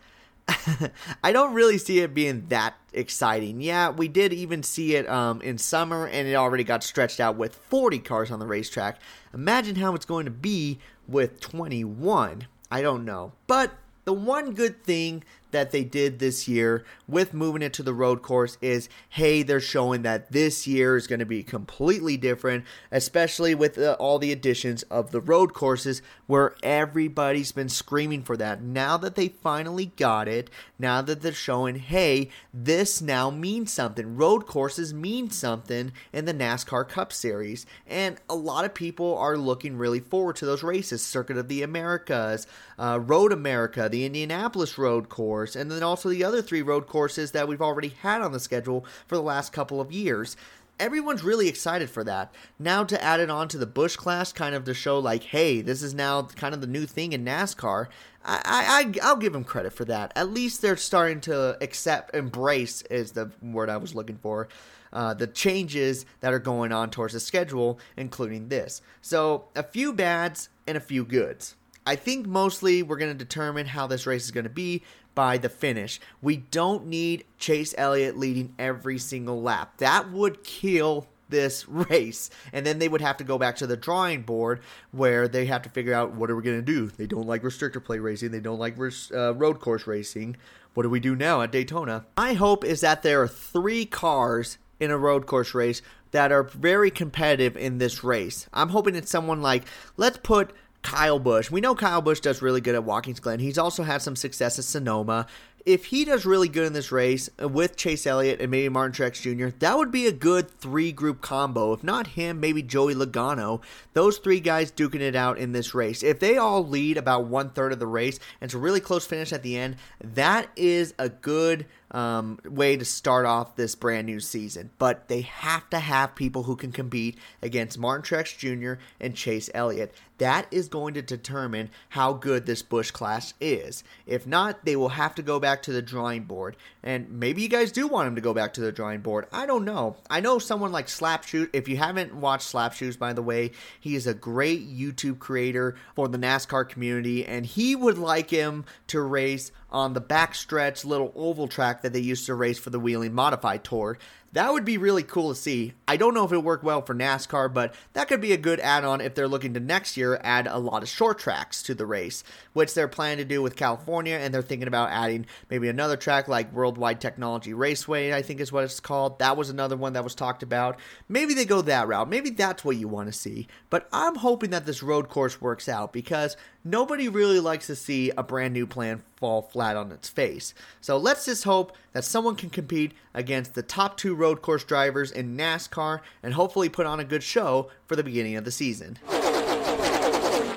I 1.24 1.32
don't 1.32 1.54
really 1.54 1.78
see 1.78 2.00
it 2.00 2.14
being 2.14 2.46
that 2.48 2.74
exciting. 2.92 3.60
Yeah, 3.60 3.90
we 3.90 4.08
did 4.08 4.32
even 4.32 4.62
see 4.62 4.96
it 4.96 5.08
um, 5.08 5.40
in 5.42 5.58
summer, 5.58 6.06
and 6.06 6.26
it 6.28 6.34
already 6.34 6.64
got 6.64 6.82
stretched 6.82 7.20
out 7.20 7.36
with 7.36 7.54
40 7.54 7.98
cars 8.00 8.30
on 8.30 8.38
the 8.38 8.46
racetrack. 8.46 8.98
Imagine 9.32 9.76
how 9.76 9.94
it's 9.94 10.04
going 10.04 10.24
to 10.24 10.30
be 10.30 10.78
with 11.06 11.40
21. 11.40 12.46
I 12.70 12.82
don't 12.82 13.04
know. 13.04 13.32
But 13.46 13.72
the 14.04 14.12
one 14.12 14.54
good 14.54 14.82
thing 14.82 15.24
that 15.50 15.70
they 15.70 15.84
did 15.84 16.18
this 16.18 16.48
year 16.48 16.84
with 17.08 17.34
moving 17.34 17.62
it 17.62 17.72
to 17.74 17.82
the 17.82 17.94
road 17.94 18.22
course 18.22 18.56
is 18.60 18.88
hey, 19.10 19.42
they're 19.42 19.60
showing 19.60 20.02
that 20.02 20.30
this 20.32 20.66
year 20.66 20.96
is 20.96 21.06
going 21.06 21.18
to 21.18 21.26
be 21.26 21.42
completely 21.42 22.16
different, 22.16 22.64
especially 22.90 23.54
with 23.54 23.78
all 23.98 24.18
the 24.18 24.32
additions 24.32 24.82
of 24.84 25.10
the 25.10 25.20
road 25.20 25.52
courses 25.52 26.02
where 26.26 26.54
everybody's 26.62 27.52
been 27.52 27.68
screaming 27.68 28.22
for 28.22 28.36
that. 28.36 28.62
Now 28.62 28.96
that 28.98 29.16
they 29.16 29.28
finally 29.28 29.86
got 29.96 30.28
it, 30.28 30.50
now 30.78 31.02
that 31.02 31.22
they're 31.22 31.32
showing 31.32 31.76
hey, 31.76 32.30
this 32.54 33.00
now 33.00 33.30
means 33.30 33.72
something. 33.72 34.16
Road 34.16 34.46
courses 34.46 34.94
mean 34.94 35.30
something 35.30 35.92
in 36.12 36.24
the 36.24 36.34
NASCAR 36.34 36.88
Cup 36.88 37.12
Series. 37.12 37.66
And 37.86 38.16
a 38.28 38.34
lot 38.34 38.64
of 38.64 38.74
people 38.74 39.16
are 39.18 39.36
looking 39.36 39.76
really 39.76 40.00
forward 40.00 40.36
to 40.36 40.46
those 40.46 40.62
races 40.62 41.04
Circuit 41.04 41.36
of 41.36 41.48
the 41.48 41.62
Americas, 41.62 42.46
uh, 42.78 43.00
Road 43.00 43.32
America, 43.32 43.88
the 43.88 44.04
Indianapolis 44.04 44.78
Road 44.78 45.08
Course 45.08 45.39
course, 45.40 45.56
and 45.56 45.70
then 45.70 45.82
also 45.82 46.10
the 46.10 46.22
other 46.22 46.42
three 46.42 46.60
road 46.60 46.86
courses 46.86 47.32
that 47.32 47.48
we've 47.48 47.62
already 47.62 47.94
had 48.02 48.20
on 48.20 48.32
the 48.32 48.40
schedule 48.40 48.84
for 49.06 49.16
the 49.16 49.22
last 49.22 49.54
couple 49.54 49.80
of 49.80 49.90
years. 49.90 50.36
Everyone's 50.78 51.24
really 51.24 51.48
excited 51.48 51.88
for 51.88 52.04
that. 52.04 52.32
Now 52.58 52.84
to 52.84 53.02
add 53.02 53.20
it 53.20 53.30
on 53.30 53.48
to 53.48 53.58
the 53.58 53.66
Busch 53.66 53.96
Clash, 53.96 54.32
kind 54.32 54.54
of 54.54 54.64
to 54.64 54.74
show 54.74 54.98
like, 54.98 55.22
hey, 55.24 55.62
this 55.62 55.82
is 55.82 55.94
now 55.94 56.22
kind 56.22 56.54
of 56.54 56.60
the 56.60 56.66
new 56.66 56.84
thing 56.84 57.12
in 57.12 57.24
NASCAR. 57.24 57.86
I, 58.22 58.40
I 58.44 58.98
I'll 59.02 59.16
give 59.16 59.32
them 59.32 59.44
credit 59.44 59.72
for 59.72 59.86
that. 59.86 60.12
At 60.14 60.30
least 60.30 60.60
they're 60.60 60.76
starting 60.76 61.20
to 61.22 61.56
accept, 61.62 62.14
embrace 62.14 62.82
is 62.82 63.12
the 63.12 63.30
word 63.42 63.70
I 63.70 63.78
was 63.78 63.94
looking 63.94 64.18
for. 64.18 64.48
Uh, 64.92 65.14
the 65.14 65.26
changes 65.26 66.04
that 66.20 66.34
are 66.34 66.40
going 66.40 66.72
on 66.72 66.90
towards 66.90 67.14
the 67.14 67.20
schedule, 67.20 67.78
including 67.96 68.48
this. 68.48 68.82
So, 69.00 69.44
a 69.54 69.62
few 69.62 69.92
bads 69.92 70.48
and 70.66 70.76
a 70.76 70.80
few 70.80 71.04
goods. 71.04 71.54
I 71.86 71.96
think 71.96 72.26
mostly 72.26 72.82
we're 72.82 72.96
going 72.96 73.16
to 73.16 73.24
determine 73.24 73.66
how 73.66 73.86
this 73.86 74.06
race 74.06 74.24
is 74.24 74.30
going 74.30 74.44
to 74.44 74.50
be 74.50 74.82
by 75.14 75.38
the 75.38 75.48
finish. 75.48 76.00
We 76.22 76.36
don't 76.36 76.86
need 76.86 77.24
Chase 77.38 77.74
Elliott 77.76 78.16
leading 78.16 78.54
every 78.58 78.98
single 78.98 79.42
lap. 79.42 79.78
That 79.78 80.10
would 80.10 80.44
kill 80.44 81.06
this 81.30 81.68
race. 81.68 82.30
And 82.52 82.66
then 82.66 82.78
they 82.78 82.88
would 82.88 83.00
have 83.00 83.16
to 83.18 83.24
go 83.24 83.38
back 83.38 83.56
to 83.56 83.66
the 83.66 83.76
drawing 83.76 84.22
board 84.22 84.60
where 84.90 85.28
they 85.28 85.46
have 85.46 85.62
to 85.62 85.70
figure 85.70 85.94
out 85.94 86.12
what 86.12 86.30
are 86.30 86.36
we 86.36 86.42
going 86.42 86.58
to 86.58 86.62
do. 86.62 86.88
They 86.88 87.06
don't 87.06 87.26
like 87.26 87.42
restrictor 87.42 87.82
plate 87.82 88.00
racing, 88.00 88.30
they 88.30 88.40
don't 88.40 88.58
like 88.58 88.76
uh, 89.12 89.34
road 89.34 89.60
course 89.60 89.86
racing. 89.86 90.36
What 90.74 90.84
do 90.84 90.90
we 90.90 91.00
do 91.00 91.16
now 91.16 91.42
at 91.42 91.50
Daytona? 91.50 92.06
My 92.16 92.34
hope 92.34 92.64
is 92.64 92.80
that 92.82 93.02
there 93.02 93.20
are 93.22 93.28
three 93.28 93.84
cars 93.84 94.58
in 94.78 94.90
a 94.90 94.98
road 94.98 95.26
course 95.26 95.52
race 95.52 95.82
that 96.12 96.30
are 96.30 96.44
very 96.44 96.90
competitive 96.90 97.56
in 97.56 97.78
this 97.78 98.04
race. 98.04 98.48
I'm 98.52 98.68
hoping 98.68 98.94
it's 98.94 99.10
someone 99.10 99.42
like, 99.42 99.64
let's 99.96 100.18
put 100.18 100.52
Kyle 100.82 101.18
Busch. 101.18 101.50
We 101.50 101.60
know 101.60 101.74
Kyle 101.74 102.00
Busch 102.00 102.20
does 102.20 102.42
really 102.42 102.60
good 102.60 102.74
at 102.74 102.84
Watkins 102.84 103.20
Glen. 103.20 103.38
He's 103.38 103.58
also 103.58 103.82
had 103.82 104.02
some 104.02 104.16
success 104.16 104.58
at 104.58 104.64
Sonoma. 104.64 105.26
If 105.66 105.86
he 105.86 106.06
does 106.06 106.24
really 106.24 106.48
good 106.48 106.66
in 106.66 106.72
this 106.72 106.90
race 106.90 107.28
uh, 107.40 107.46
with 107.46 107.76
Chase 107.76 108.06
Elliott 108.06 108.40
and 108.40 108.50
maybe 108.50 108.70
Martin 108.70 108.92
Truex 108.92 109.20
Jr., 109.20 109.54
that 109.58 109.76
would 109.76 109.92
be 109.92 110.06
a 110.06 110.12
good 110.12 110.50
three 110.50 110.90
group 110.90 111.20
combo. 111.20 111.74
If 111.74 111.84
not 111.84 112.06
him, 112.06 112.40
maybe 112.40 112.62
Joey 112.62 112.94
Logano. 112.94 113.60
Those 113.92 114.16
three 114.16 114.40
guys 114.40 114.72
duking 114.72 115.00
it 115.00 115.14
out 115.14 115.36
in 115.36 115.52
this 115.52 115.74
race. 115.74 116.02
If 116.02 116.18
they 116.18 116.38
all 116.38 116.66
lead 116.66 116.96
about 116.96 117.26
one 117.26 117.50
third 117.50 117.72
of 117.72 117.78
the 117.78 117.86
race 117.86 118.18
and 118.40 118.48
it's 118.48 118.54
a 118.54 118.58
really 118.58 118.80
close 118.80 119.04
finish 119.04 119.34
at 119.34 119.42
the 119.42 119.58
end, 119.58 119.76
that 120.02 120.48
is 120.56 120.94
a 120.98 121.10
good 121.10 121.66
um, 121.90 122.38
way 122.44 122.76
to 122.76 122.84
start 122.84 123.26
off 123.26 123.56
this 123.56 123.74
brand 123.74 124.06
new 124.06 124.20
season. 124.20 124.70
But 124.78 125.08
they 125.08 125.22
have 125.22 125.68
to 125.70 125.78
have 125.78 126.14
people 126.14 126.44
who 126.44 126.56
can 126.56 126.72
compete 126.72 127.18
against 127.42 127.78
Martin 127.78 128.04
Truex 128.04 128.36
Jr. 128.36 128.80
and 129.00 129.14
Chase 129.14 129.50
Elliott. 129.54 129.94
That 130.18 130.46
is 130.50 130.68
going 130.68 130.94
to 130.94 131.02
determine 131.02 131.70
how 131.90 132.12
good 132.12 132.44
this 132.44 132.62
Busch 132.62 132.90
Clash 132.90 133.32
is. 133.40 133.82
If 134.06 134.26
not, 134.26 134.64
they 134.64 134.76
will 134.76 134.90
have 134.90 135.14
to 135.14 135.22
go 135.22 135.40
back 135.40 135.62
to 135.62 135.72
the 135.72 135.82
drawing 135.82 136.24
board. 136.24 136.56
And 136.82 137.10
maybe 137.20 137.42
you 137.42 137.48
guys 137.48 137.72
do 137.72 137.86
want 137.86 138.08
him 138.08 138.14
to 138.14 138.20
go 138.20 138.32
back 138.32 138.54
to 138.54 138.60
the 138.60 138.72
drawing 138.72 139.00
board. 139.00 139.26
I 139.32 139.44
don't 139.46 139.64
know. 139.64 139.96
I 140.08 140.20
know 140.20 140.38
someone 140.38 140.72
like 140.72 140.86
Slapshoot. 140.86 141.50
If 141.52 141.68
you 141.68 141.76
haven't 141.76 142.14
watched 142.14 142.50
Slapshoot, 142.52 142.98
by 142.98 143.12
the 143.12 143.22
way, 143.22 143.52
he 143.78 143.94
is 143.94 144.06
a 144.06 144.14
great 144.14 144.66
YouTube 144.66 145.18
creator 145.18 145.76
for 145.94 146.08
the 146.08 146.18
NASCAR 146.18 146.68
community, 146.68 147.26
and 147.26 147.44
he 147.44 147.76
would 147.76 147.98
like 147.98 148.30
him 148.30 148.64
to 148.88 149.00
race 149.02 149.52
on 149.70 149.92
the 149.92 150.00
backstretch 150.00 150.84
little 150.84 151.12
oval 151.14 151.48
track 151.48 151.82
that 151.82 151.92
they 151.92 152.00
used 152.00 152.26
to 152.26 152.34
race 152.34 152.58
for 152.58 152.70
the 152.70 152.80
Whelen 152.80 153.14
Modified 153.14 153.62
Tour. 153.62 153.98
That 154.32 154.52
would 154.52 154.64
be 154.64 154.78
really 154.78 155.02
cool 155.02 155.30
to 155.30 155.34
see. 155.34 155.74
I 155.88 155.96
don't 155.96 156.14
know 156.14 156.24
if 156.24 156.32
it 156.32 156.44
worked 156.44 156.62
well 156.62 156.82
for 156.82 156.94
NASCAR, 156.94 157.52
but 157.52 157.74
that 157.94 158.06
could 158.06 158.20
be 158.20 158.32
a 158.32 158.36
good 158.36 158.60
add 158.60 158.84
on 158.84 159.00
if 159.00 159.16
they're 159.16 159.26
looking 159.26 159.54
to 159.54 159.60
next 159.60 159.96
year 159.96 160.20
add 160.22 160.46
a 160.46 160.58
lot 160.58 160.84
of 160.84 160.88
short 160.88 161.18
tracks 161.18 161.64
to 161.64 161.74
the 161.74 161.84
race, 161.84 162.22
which 162.52 162.72
they're 162.72 162.86
planning 162.86 163.18
to 163.18 163.24
do 163.24 163.42
with 163.42 163.56
California, 163.56 164.14
and 164.14 164.32
they're 164.32 164.40
thinking 164.40 164.68
about 164.68 164.90
adding 164.90 165.26
maybe 165.48 165.68
another 165.68 165.96
track 165.96 166.28
like 166.28 166.52
Worldwide 166.52 167.00
Technology 167.00 167.52
Raceway, 167.52 168.12
I 168.12 168.22
think 168.22 168.38
is 168.38 168.52
what 168.52 168.62
it's 168.62 168.78
called. 168.78 169.18
That 169.18 169.36
was 169.36 169.50
another 169.50 169.76
one 169.76 169.94
that 169.94 170.04
was 170.04 170.14
talked 170.14 170.44
about. 170.44 170.78
Maybe 171.08 171.34
they 171.34 171.44
go 171.44 171.60
that 171.62 171.88
route. 171.88 172.08
Maybe 172.08 172.30
that's 172.30 172.64
what 172.64 172.76
you 172.76 172.86
want 172.86 173.08
to 173.08 173.12
see. 173.12 173.48
But 173.68 173.88
I'm 173.92 174.14
hoping 174.14 174.50
that 174.50 174.64
this 174.64 174.82
road 174.82 175.08
course 175.08 175.40
works 175.40 175.68
out 175.68 175.92
because 175.92 176.36
nobody 176.64 177.08
really 177.08 177.40
likes 177.40 177.66
to 177.66 177.74
see 177.74 178.12
a 178.16 178.22
brand 178.22 178.54
new 178.54 178.68
plan 178.68 179.02
fall 179.20 179.42
flat 179.42 179.76
on 179.76 179.92
its 179.92 180.08
face. 180.08 180.54
So 180.80 180.96
let's 180.96 181.26
just 181.26 181.44
hope 181.44 181.76
that 181.92 182.04
someone 182.04 182.34
can 182.34 182.50
compete 182.50 182.92
against 183.14 183.54
the 183.54 183.62
top 183.62 183.96
two 183.96 184.14
road 184.14 184.42
course 184.42 184.64
drivers 184.64 185.12
in 185.12 185.36
NASCAR 185.36 186.00
and 186.22 186.34
hopefully 186.34 186.68
put 186.68 186.86
on 186.86 186.98
a 186.98 187.04
good 187.04 187.22
show 187.22 187.70
for 187.86 187.94
the 187.94 188.02
beginning 188.02 188.36
of 188.36 188.44
the 188.44 188.50
season. 188.50 188.98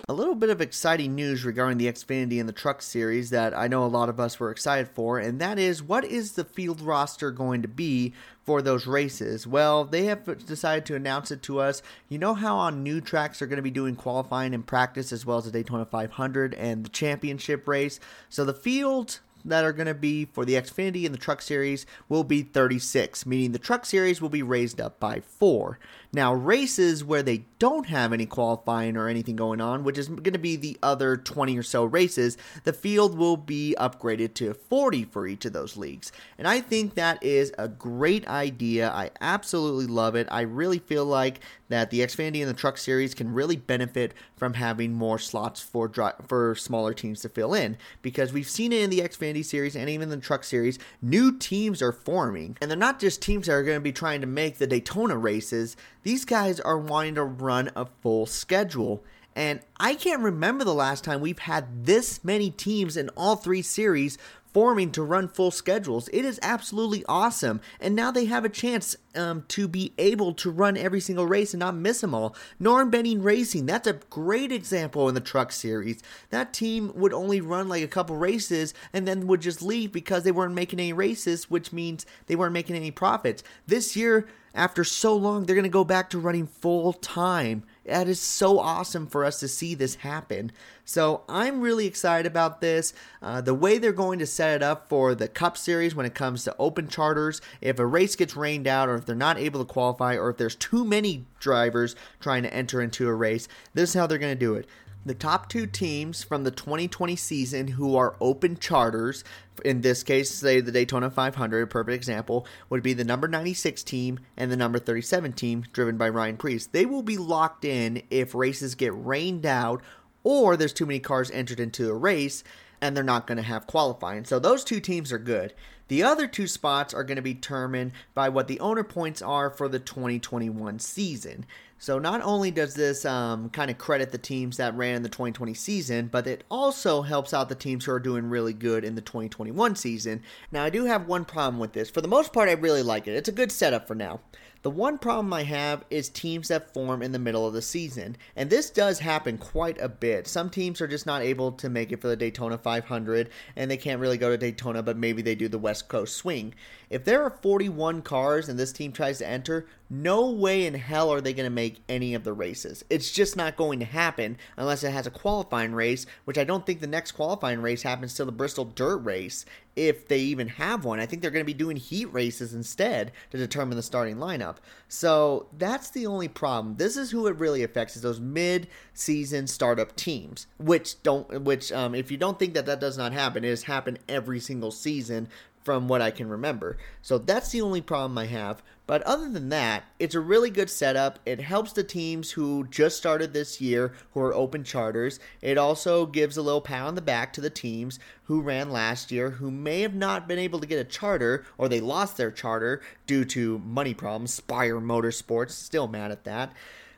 A 0.10 0.14
little 0.14 0.36
bit 0.36 0.50
of 0.50 0.60
exciting 0.60 1.16
news 1.16 1.46
regarding 1.46 1.78
the 1.78 1.88
Xfinity 1.88 2.38
and 2.38 2.50
the 2.50 2.54
Truck 2.54 2.82
Series 2.82 3.30
that 3.30 3.58
I 3.58 3.70
know 3.70 3.86
a 3.86 3.88
lot 3.88 4.10
of 4.10 4.20
us 4.20 4.38
were 4.38 4.52
excited 4.52 4.90
for, 4.90 5.18
and 5.18 5.40
that 5.40 5.58
is 5.58 5.82
what 5.82 6.04
is 6.04 6.34
the 6.34 6.44
field 6.44 6.82
roster 6.82 7.32
going 7.32 7.62
to 7.62 7.70
be 7.70 8.12
for 8.44 8.62
those 8.62 8.86
races? 8.86 9.48
Well, 9.48 9.86
they 9.86 10.04
have 10.04 10.46
decided 10.46 10.86
to 10.88 10.96
announce 10.96 11.32
it 11.32 11.42
to 11.44 11.60
us. 11.60 11.82
You 12.10 12.18
know 12.18 12.34
how 12.34 12.58
on 12.58 12.84
new 12.84 13.00
tracks 13.00 13.40
they're 13.40 13.48
going 13.48 13.56
to 13.56 13.64
be 13.64 13.72
doing 13.72 13.96
qualifying 13.96 14.54
and 14.54 14.68
practice 14.68 15.14
as 15.14 15.26
well 15.26 15.38
as 15.38 15.46
the 15.46 15.52
Daytona 15.52 15.86
500 15.86 16.54
and 16.56 16.84
the 16.84 16.90
championship 16.90 17.66
race. 17.66 18.02
So 18.28 18.44
the 18.44 18.54
field 18.54 19.22
that 19.46 19.64
are 19.64 19.74
going 19.74 19.88
to 19.88 19.94
be 19.94 20.26
for 20.26 20.46
the 20.46 20.54
Xfinity 20.54 21.06
and 21.06 21.14
the 21.14 21.20
Truck 21.20 21.42
Series 21.42 21.86
will 22.10 22.24
be 22.24 22.44
36, 22.44 23.26
meaning 23.26 23.52
the 23.52 23.60
Truck 23.60 23.86
Series 23.86 24.22
will 24.22 24.30
be 24.30 24.44
raised 24.44 24.80
up 24.80 25.00
by 25.00 25.20
four. 25.20 25.80
Now, 26.16 26.34
races 26.34 27.04
where 27.04 27.24
they 27.24 27.46
don't 27.58 27.88
have 27.88 28.14
any 28.14 28.28
qualifying 28.28 28.96
or 28.96 29.08
anything 29.08 29.36
going 29.36 29.60
on, 29.60 29.84
which 29.84 29.98
is 29.98 30.08
going 30.08 30.34
to 30.34 30.38
be 30.40 30.56
the 30.56 30.78
other 30.84 31.18
20 31.18 31.58
or 31.58 31.64
so 31.64 31.84
races, 31.86 32.38
the 32.66 32.74
field 32.74 33.18
will 33.18 33.36
be 33.36 33.76
upgraded 33.80 34.36
to 34.36 34.54
40 34.54 35.06
for 35.06 35.26
each 35.26 35.46
of 35.46 35.54
those 35.54 35.76
leagues. 35.76 36.12
And 36.38 36.48
I 36.48 36.62
think 36.62 36.94
that 36.94 37.24
is 37.24 37.52
a 37.58 37.68
great 37.68 38.28
idea. 38.28 38.92
I 38.92 39.10
absolutely 39.22 39.88
love 39.88 40.16
it. 40.16 40.28
I 40.30 40.42
really 40.42 40.80
feel 40.80 41.06
like 41.06 41.40
that 41.74 41.90
the 41.90 42.02
Xfinity 42.02 42.40
and 42.40 42.48
the 42.48 42.54
Truck 42.54 42.78
Series 42.78 43.16
can 43.16 43.34
really 43.34 43.56
benefit 43.56 44.14
from 44.36 44.54
having 44.54 44.94
more 44.94 45.18
slots 45.18 45.60
for 45.60 45.92
for 46.28 46.54
smaller 46.54 46.94
teams 46.94 47.22
to 47.22 47.30
fill 47.30 47.56
in 47.56 47.78
because 48.04 48.32
we've 48.32 48.48
seen 48.48 48.72
it 48.72 48.84
in 48.84 48.92
the 48.92 49.00
Xfinity 49.00 49.44
Series 49.44 49.76
and 49.76 49.90
even 49.90 50.10
the 50.10 50.18
Truck 50.18 50.44
Series. 50.44 50.78
New 51.02 51.36
teams 51.36 51.82
are 51.82 51.92
forming, 51.92 52.56
and 52.62 52.70
they're 52.70 52.78
not 52.78 53.00
just 53.00 53.24
teams 53.24 53.48
that 53.48 53.54
are 53.54 53.64
going 53.64 53.78
to 53.78 53.82
be 53.82 53.92
trying 53.92 54.22
to 54.22 54.28
make 54.28 54.60
the 54.60 54.68
Daytona 54.68 55.18
races. 55.18 55.76
These 56.04 56.26
guys 56.26 56.60
are 56.60 56.78
wanting 56.78 57.16
to 57.16 57.24
run 57.24 57.72
a 57.76 57.88
full 58.04 58.28
schedule. 58.28 59.04
And 59.36 59.62
I 59.80 59.96
can't 59.96 60.22
remember 60.22 60.64
the 60.64 60.76
last 60.76 61.04
time 61.04 61.22
we've 61.22 61.40
had 61.40 61.88
this 61.88 62.24
many 62.24 62.52
teams 62.52 62.96
in 62.96 63.10
all 63.18 63.36
three 63.36 63.64
series 63.64 64.20
forming 64.54 64.92
to 64.92 65.04
run 65.04 65.28
full 65.28 65.52
schedules. 65.52 66.08
It 66.14 66.24
is 66.24 66.40
absolutely 66.44 67.04
awesome. 67.08 67.60
And 67.80 67.96
now 67.96 68.12
they 68.12 68.26
have 68.26 68.46
a 68.46 68.50
chance 68.50 68.96
um, 69.16 69.46
to 69.50 69.68
be 69.68 69.94
able 69.98 70.34
to 70.36 70.52
run 70.52 70.78
every 70.78 71.00
single 71.00 71.26
race 71.26 71.54
and 71.54 71.60
not 71.60 71.76
miss 71.76 72.02
them 72.02 72.14
all. 72.14 72.36
Norm 72.60 72.90
Benning 72.90 73.24
Racing, 73.24 73.66
that's 73.66 73.88
a 73.88 74.00
great 74.10 74.52
example 74.52 75.10
in 75.10 75.16
the 75.16 75.22
truck 75.22 75.52
series. 75.52 76.02
That 76.30 76.54
team 76.54 76.92
would 76.96 77.14
only 77.14 77.42
run 77.42 77.68
like 77.68 77.84
a 77.84 77.88
couple 77.88 78.16
races 78.16 78.74
and 78.94 79.08
then 79.08 79.28
would 79.28 79.42
just 79.42 79.62
leave 79.62 79.92
because 79.92 80.24
they 80.24 80.32
weren't 80.32 80.54
making 80.56 80.80
any 80.80 80.94
races, 80.94 81.50
which 81.50 81.74
means 81.74 82.06
they 82.28 82.36
weren't 82.36 82.54
making 82.54 82.76
any 82.76 82.92
profits. 82.92 83.44
This 83.66 83.96
year, 83.96 84.28
after 84.54 84.84
so 84.84 85.16
long, 85.16 85.46
they're 85.46 85.56
going 85.56 85.64
to 85.64 85.70
go 85.70 85.84
back 85.84 86.12
to 86.12 86.20
running 86.20 86.46
full 86.46 86.94
time. 86.94 87.64
That 87.86 88.08
is 88.08 88.20
so 88.20 88.60
awesome 88.60 89.08
for 89.08 89.26
us 89.26 89.40
to 89.42 89.48
see 89.48 89.76
this 89.76 89.96
happen. 89.96 90.52
So 90.86 91.24
I'm 91.28 91.60
really 91.60 91.86
excited 91.86 92.26
about 92.26 92.62
this. 92.62 92.94
Uh, 93.22 93.42
the 93.42 93.54
way 93.54 93.78
they're 93.78 93.92
going 93.92 94.20
to 94.20 94.26
set 94.26 94.56
it 94.56 94.64
up 94.64 94.88
for 94.88 95.14
the 95.16 95.28
Cup 95.28 95.58
Series 95.58 95.94
when 95.94 96.06
it 96.06 96.16
comes 96.16 96.44
to 96.46 96.56
open 96.58 96.88
charters, 96.88 97.42
if 97.60 97.80
a 97.80 97.86
race 97.86 98.16
gets 98.16 98.36
rained 98.36 98.68
out, 98.68 98.88
or 98.88 98.96
if 98.96 99.06
they're 99.06 99.16
not 99.16 99.38
able 99.38 99.60
to 99.60 99.72
qualify, 99.72 100.16
or 100.16 100.30
if 100.30 100.38
there's 100.38 100.56
too 100.56 100.86
many 100.86 101.26
drivers 101.40 101.96
trying 102.22 102.44
to 102.44 102.54
enter 102.54 102.82
into 102.82 103.08
a 103.08 103.14
race, 103.14 103.48
this 103.74 103.90
is 103.90 103.96
how 103.96 104.08
they're 104.08 104.18
going 104.18 104.34
to 104.34 104.40
do 104.40 104.56
it. 104.56 104.68
The 105.06 105.14
top 105.14 105.50
two 105.50 105.68
teams 105.68 106.24
from 106.24 106.46
the 106.46 106.52
2020 106.52 107.18
season 107.18 107.68
who 107.68 107.98
are 107.98 108.16
open 108.22 108.58
charters, 108.58 109.26
in 109.66 109.82
this 109.82 110.02
case, 110.02 110.32
say 110.32 110.62
the 110.62 110.72
Daytona 110.72 111.10
500, 111.10 111.62
a 111.62 111.68
perfect 111.68 111.94
example, 111.94 112.48
would 112.70 112.82
be 112.82 112.94
the 112.94 113.04
number 113.04 113.28
96 113.28 113.84
team 113.84 114.20
and 114.38 114.50
the 114.50 114.56
number 114.56 114.80
37 114.80 115.34
team, 115.34 115.66
driven 115.74 115.98
by 115.98 116.08
Ryan 116.08 116.38
Preece. 116.38 116.68
They 116.68 116.86
will 116.86 117.04
be 117.04 117.18
locked 117.18 117.66
in 117.66 118.02
if 118.10 118.34
races 118.34 118.76
get 118.76 118.94
rained 118.96 119.46
out 119.46 119.82
or 120.24 120.56
there's 120.56 120.72
too 120.72 120.86
many 120.86 121.00
cars 121.00 121.30
entered 121.32 121.60
into 121.60 121.90
a 121.90 121.94
race 121.94 122.44
and 122.80 122.96
they're 122.96 123.04
not 123.04 123.28
going 123.28 123.38
to 123.38 123.44
have 123.44 123.68
qualifying. 123.68 124.24
So 124.26 124.40
those 124.40 124.64
two 124.64 124.80
teams 124.80 125.12
are 125.12 125.20
good. 125.20 125.54
The 125.90 126.04
other 126.04 126.28
two 126.28 126.48
spots 126.48 126.94
are 126.94 127.04
going 127.04 127.18
to 127.18 127.22
be 127.22 127.34
determined 127.34 127.92
by 128.14 128.30
what 128.30 128.48
the 128.48 128.60
owner 128.60 128.84
points 128.84 129.22
are 129.22 129.50
for 129.50 129.68
the 129.68 129.80
2021 129.80 130.80
season. 130.80 131.46
So 131.84 132.00
not 132.00 132.22
only 132.22 132.50
does 132.50 132.76
this 132.76 133.04
um, 133.04 133.50
kind 133.50 133.70
of 133.70 133.78
credit 133.78 134.14
the 134.14 134.18
teams 134.18 134.56
that 134.56 134.74
ran 134.74 134.96
in 134.96 135.04
the 135.04 135.10
2020 135.10 135.54
season, 135.54 136.08
but 136.08 136.26
it 136.28 136.46
also 136.50 137.02
helps 137.02 137.34
out 137.34 137.50
the 137.50 137.56
teams 137.56 137.84
who 137.84 137.92
are 137.92 138.00
doing 138.00 138.30
really 138.30 138.54
good 138.54 138.86
in 138.86 138.96
the 138.96 139.02
2021 139.02 139.76
season. 139.76 140.22
Now 140.50 140.64
I 140.64 140.70
do 140.70 140.86
have 140.86 141.10
one 141.10 141.26
problem 141.26 141.60
with 141.60 141.74
this. 141.74 141.90
For 141.90 142.00
the 142.00 142.08
most 142.08 142.32
part, 142.32 142.48
I 142.48 142.54
really 142.54 142.84
like 142.84 143.06
it. 143.10 143.16
It's 143.16 143.28
a 143.28 143.34
good 143.34 143.52
setup 143.52 143.86
for 143.86 143.96
now. 143.96 144.22
The 144.64 144.70
one 144.70 144.98
problem 144.98 145.34
I 145.34 145.44
have 145.44 145.84
is 145.90 146.08
teams 146.08 146.48
that 146.48 146.74
form 146.74 147.02
in 147.02 147.12
the 147.12 147.20
middle 147.20 147.46
of 147.46 147.52
the 147.52 147.62
season, 147.62 148.16
and 148.34 148.50
this 148.50 148.70
does 148.70 149.00
happen 149.00 149.38
quite 149.38 149.78
a 149.82 149.90
bit. 149.90 150.26
Some 150.26 150.50
teams 150.50 150.80
are 150.80 150.88
just 150.88 151.06
not 151.06 151.22
able 151.22 151.52
to 151.52 151.68
make 151.68 151.92
it 151.92 152.00
for 152.00 152.08
the 152.08 152.16
Daytona 152.16 152.58
500, 152.58 153.30
and 153.58 153.70
they 153.70 153.76
can't 153.76 154.00
really 154.00 154.18
go 154.18 154.30
to 154.30 154.38
Daytona, 154.38 154.82
but 154.82 154.96
maybe 154.96 155.22
they 155.22 155.36
do 155.36 155.50
the 155.50 155.60
West 155.60 155.90
Coast 155.90 156.16
swing. 156.16 156.54
If 156.90 157.04
there 157.04 157.24
are 157.24 157.40
41 157.42 158.04
cars 158.04 158.48
and 158.48 158.58
this 158.58 158.72
team 158.72 158.94
tries 158.94 159.18
to 159.18 159.28
enter, 159.28 159.68
no 159.90 160.32
way 160.32 160.66
in 160.66 160.76
hell 160.76 161.12
are 161.12 161.20
they 161.20 161.34
going 161.34 161.46
to 161.46 161.50
make 161.50 161.84
any 161.90 162.14
of 162.14 162.24
the 162.24 162.34
races. 162.34 162.86
It's 162.90 163.12
just 163.12 163.36
not 163.36 163.58
going 163.58 163.80
to 163.80 163.86
happen 163.86 164.38
unless 164.56 164.84
it 164.86 164.92
has 164.92 165.06
a 165.06 165.12
qualifying 165.12 165.74
race, 165.74 166.06
which 166.24 166.38
I 166.38 166.46
don't 166.46 166.66
think 166.66 166.80
the 166.80 166.88
next 166.88 167.12
qualifying 167.12 167.62
race 167.62 167.84
happens 167.84 168.14
till 168.14 168.26
the 168.26 168.32
Bristol 168.32 168.66
Dirt 168.66 169.04
Race, 169.04 169.46
if 169.76 170.08
they 170.08 170.20
even 170.20 170.48
have 170.48 170.86
one. 170.86 171.00
I 171.00 171.06
think 171.06 171.22
they're 171.22 171.32
going 171.32 171.46
to 171.46 171.46
be 171.46 171.54
doing 171.54 171.78
heat 171.78 172.06
races 172.14 172.54
instead 172.54 173.12
to 173.32 173.38
determine 173.38 173.76
the 173.76 173.84
starting 173.84 174.18
lineup. 174.18 174.58
So 174.88 175.48
that's 175.58 175.90
the 175.90 176.06
only 176.06 176.28
problem. 176.28 176.76
This 176.78 176.98
is 176.98 177.12
who 177.12 177.28
it 177.28 177.38
really 177.38 177.64
affects 177.64 177.96
is 177.96 178.02
those 178.02 178.20
mid-season 178.20 179.48
startup 179.48 179.96
teams, 179.96 180.48
which 180.58 181.02
don't 181.04 181.42
which 181.42 181.72
um, 181.72 181.96
if 181.96 182.12
you 182.12 182.18
don't 182.18 182.38
think 182.38 182.54
that 182.54 182.66
that 182.66 182.80
does 182.80 182.98
not 182.98 183.14
happen, 183.14 183.44
it 183.44 183.50
has 183.50 183.64
happened 183.64 184.00
every 184.08 184.40
single 184.40 184.72
season 184.72 185.28
from 185.64 185.88
what 185.88 186.02
I 186.02 186.12
can 186.12 186.28
remember. 186.28 186.78
So 187.02 187.18
that's 187.18 187.52
the 187.52 187.62
only 187.62 187.82
problem 187.82 188.18
I 188.18 188.26
have. 188.26 188.62
But 188.86 189.02
other 189.04 189.30
than 189.30 189.48
that, 189.50 189.86
it's 189.98 190.16
a 190.16 190.20
really 190.20 190.50
good 190.50 190.70
setup. 190.70 191.20
It 191.26 191.40
helps 191.40 191.72
the 191.72 191.86
teams 191.86 192.32
who 192.32 192.68
just 192.70 192.98
started 192.98 193.32
this 193.32 193.62
year 193.62 193.94
who 194.14 194.20
are 194.20 194.34
open 194.34 194.66
charters. 194.66 195.22
It 195.42 195.58
also 195.58 196.06
gives 196.06 196.36
a 196.36 196.42
little 196.42 196.60
pat 196.60 196.82
on 196.82 196.96
the 196.96 197.02
back 197.02 197.32
to 197.34 197.42
the 197.42 197.50
teams 197.50 197.98
who 198.24 198.42
ran 198.42 198.72
last 198.72 199.10
year 199.10 199.32
who 199.32 199.50
may 199.52 199.82
have 199.82 199.96
not 199.96 200.28
been 200.28 200.40
able 200.40 200.60
to 200.60 200.68
get 200.68 200.80
a 200.80 200.84
charter 200.84 201.46
or 201.58 201.70
they 201.70 201.80
lost 201.80 202.18
their 202.18 202.32
charter 202.32 202.82
due 203.08 203.24
to 203.26 203.60
money 203.60 203.94
problems. 203.94 204.34
Spire 204.34 204.82
Motorsports, 204.82 205.52
still 205.52 205.88
mad 205.88 206.12
at 206.12 206.26
that. 206.26 206.54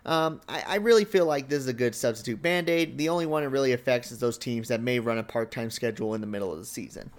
Um, 0.05 0.41
I, 0.47 0.63
I, 0.67 0.75
really 0.75 1.03
feel 1.03 1.25
like 1.25 1.49
this 1.49 1.57
is 1.57 1.67
a 1.67 1.73
good 1.73 1.95
substitute 1.95 2.39
band 2.39 2.69
aid. 2.69 2.95
The 2.95 3.09
only 3.09 3.25
one 3.25 3.41
it 3.41 3.47
really 3.47 3.73
affects 3.73 4.11
is 4.11 4.19
those 4.19 4.37
teams 4.37 4.67
that 4.67 4.79
may 4.79 4.99
run 4.99 5.17
a 5.17 5.23
part 5.23 5.49
time 5.49 5.71
schedule 5.71 6.13
in 6.13 6.21
the 6.21 6.27
middle 6.27 6.53
of 6.53 6.59
the 6.59 6.65
season. 6.65 7.09